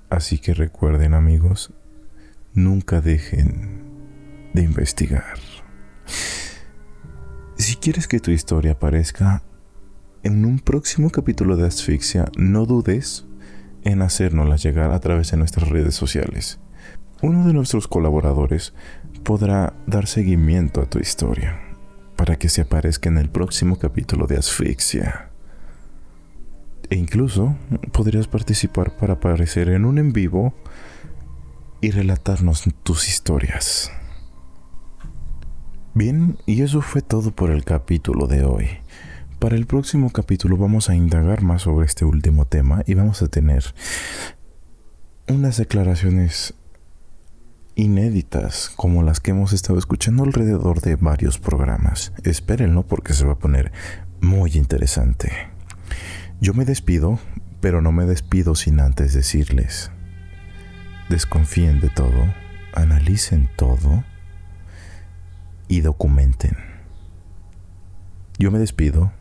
Así 0.09 0.39
que 0.39 0.55
recuerden 0.55 1.13
amigos, 1.13 1.73
nunca 2.53 2.99
dejen 2.99 3.83
de 4.53 4.63
investigar. 4.63 5.37
Si 7.55 7.75
quieres 7.75 8.07
que 8.07 8.19
tu 8.19 8.31
historia 8.31 8.71
aparezca 8.71 9.43
en 10.23 10.43
un 10.43 10.59
próximo 10.59 11.11
capítulo 11.11 11.55
de 11.55 11.67
Asfixia, 11.67 12.31
no 12.35 12.65
dudes 12.65 13.25
en 13.83 14.01
hacérnosla 14.01 14.55
llegar 14.55 14.91
a 14.91 14.99
través 14.99 15.31
de 15.31 15.37
nuestras 15.37 15.69
redes 15.69 15.93
sociales. 15.93 16.59
Uno 17.21 17.45
de 17.45 17.53
nuestros 17.53 17.87
colaboradores 17.87 18.73
podrá 19.23 19.73
dar 19.85 20.07
seguimiento 20.07 20.81
a 20.81 20.89
tu 20.89 20.97
historia 20.99 21.66
para 22.17 22.35
que 22.35 22.49
se 22.49 22.61
aparezca 22.61 23.07
en 23.07 23.17
el 23.17 23.29
próximo 23.29 23.79
capítulo 23.79 24.27
de 24.27 24.37
Asfixia. 24.37 25.29
E 26.89 26.95
incluso 26.95 27.55
podrías 27.93 28.27
participar 28.27 28.97
para 28.97 29.13
aparecer 29.13 29.69
en 29.69 29.85
un 29.85 29.99
en 29.99 30.11
vivo 30.11 30.53
y 31.79 31.91
relatarnos 31.91 32.65
tus 32.83 33.07
historias. 33.07 33.91
Bien, 35.93 36.37
y 36.45 36.61
eso 36.61 36.81
fue 36.81 37.01
todo 37.01 37.31
por 37.31 37.51
el 37.51 37.63
capítulo 37.63 38.27
de 38.27 38.43
hoy. 38.43 38.67
Para 39.39 39.55
el 39.55 39.67
próximo 39.67 40.11
capítulo 40.11 40.57
vamos 40.57 40.89
a 40.89 40.95
indagar 40.95 41.43
más 41.43 41.63
sobre 41.63 41.85
este 41.85 42.05
último 42.05 42.45
tema 42.45 42.83
y 42.87 42.95
vamos 42.95 43.21
a 43.21 43.27
tener 43.27 43.63
unas 45.27 45.57
declaraciones 45.57 46.55
inéditas 47.77 48.71
como 48.75 49.03
las 49.03 49.19
que 49.19 49.31
hemos 49.31 49.53
estado 49.53 49.77
escuchando 49.77 50.23
alrededor 50.23 50.81
de 50.81 50.95
varios 50.95 51.37
programas. 51.37 52.11
Espérenlo 52.23 52.85
porque 52.87 53.13
se 53.13 53.23
va 53.23 53.33
a 53.33 53.39
poner 53.39 53.71
muy 54.19 54.53
interesante. 54.57 55.31
Yo 56.41 56.55
me 56.55 56.65
despido, 56.65 57.19
pero 57.61 57.81
no 57.83 57.91
me 57.91 58.05
despido 58.05 58.55
sin 58.55 58.79
antes 58.79 59.13
decirles, 59.13 59.91
desconfíen 61.07 61.79
de 61.79 61.89
todo, 61.89 62.33
analicen 62.73 63.47
todo 63.55 64.03
y 65.67 65.81
documenten. 65.81 66.57
Yo 68.39 68.49
me 68.49 68.57
despido 68.57 69.13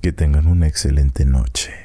que 0.00 0.12
tengan 0.12 0.46
una 0.46 0.68
excelente 0.68 1.26
noche. 1.26 1.83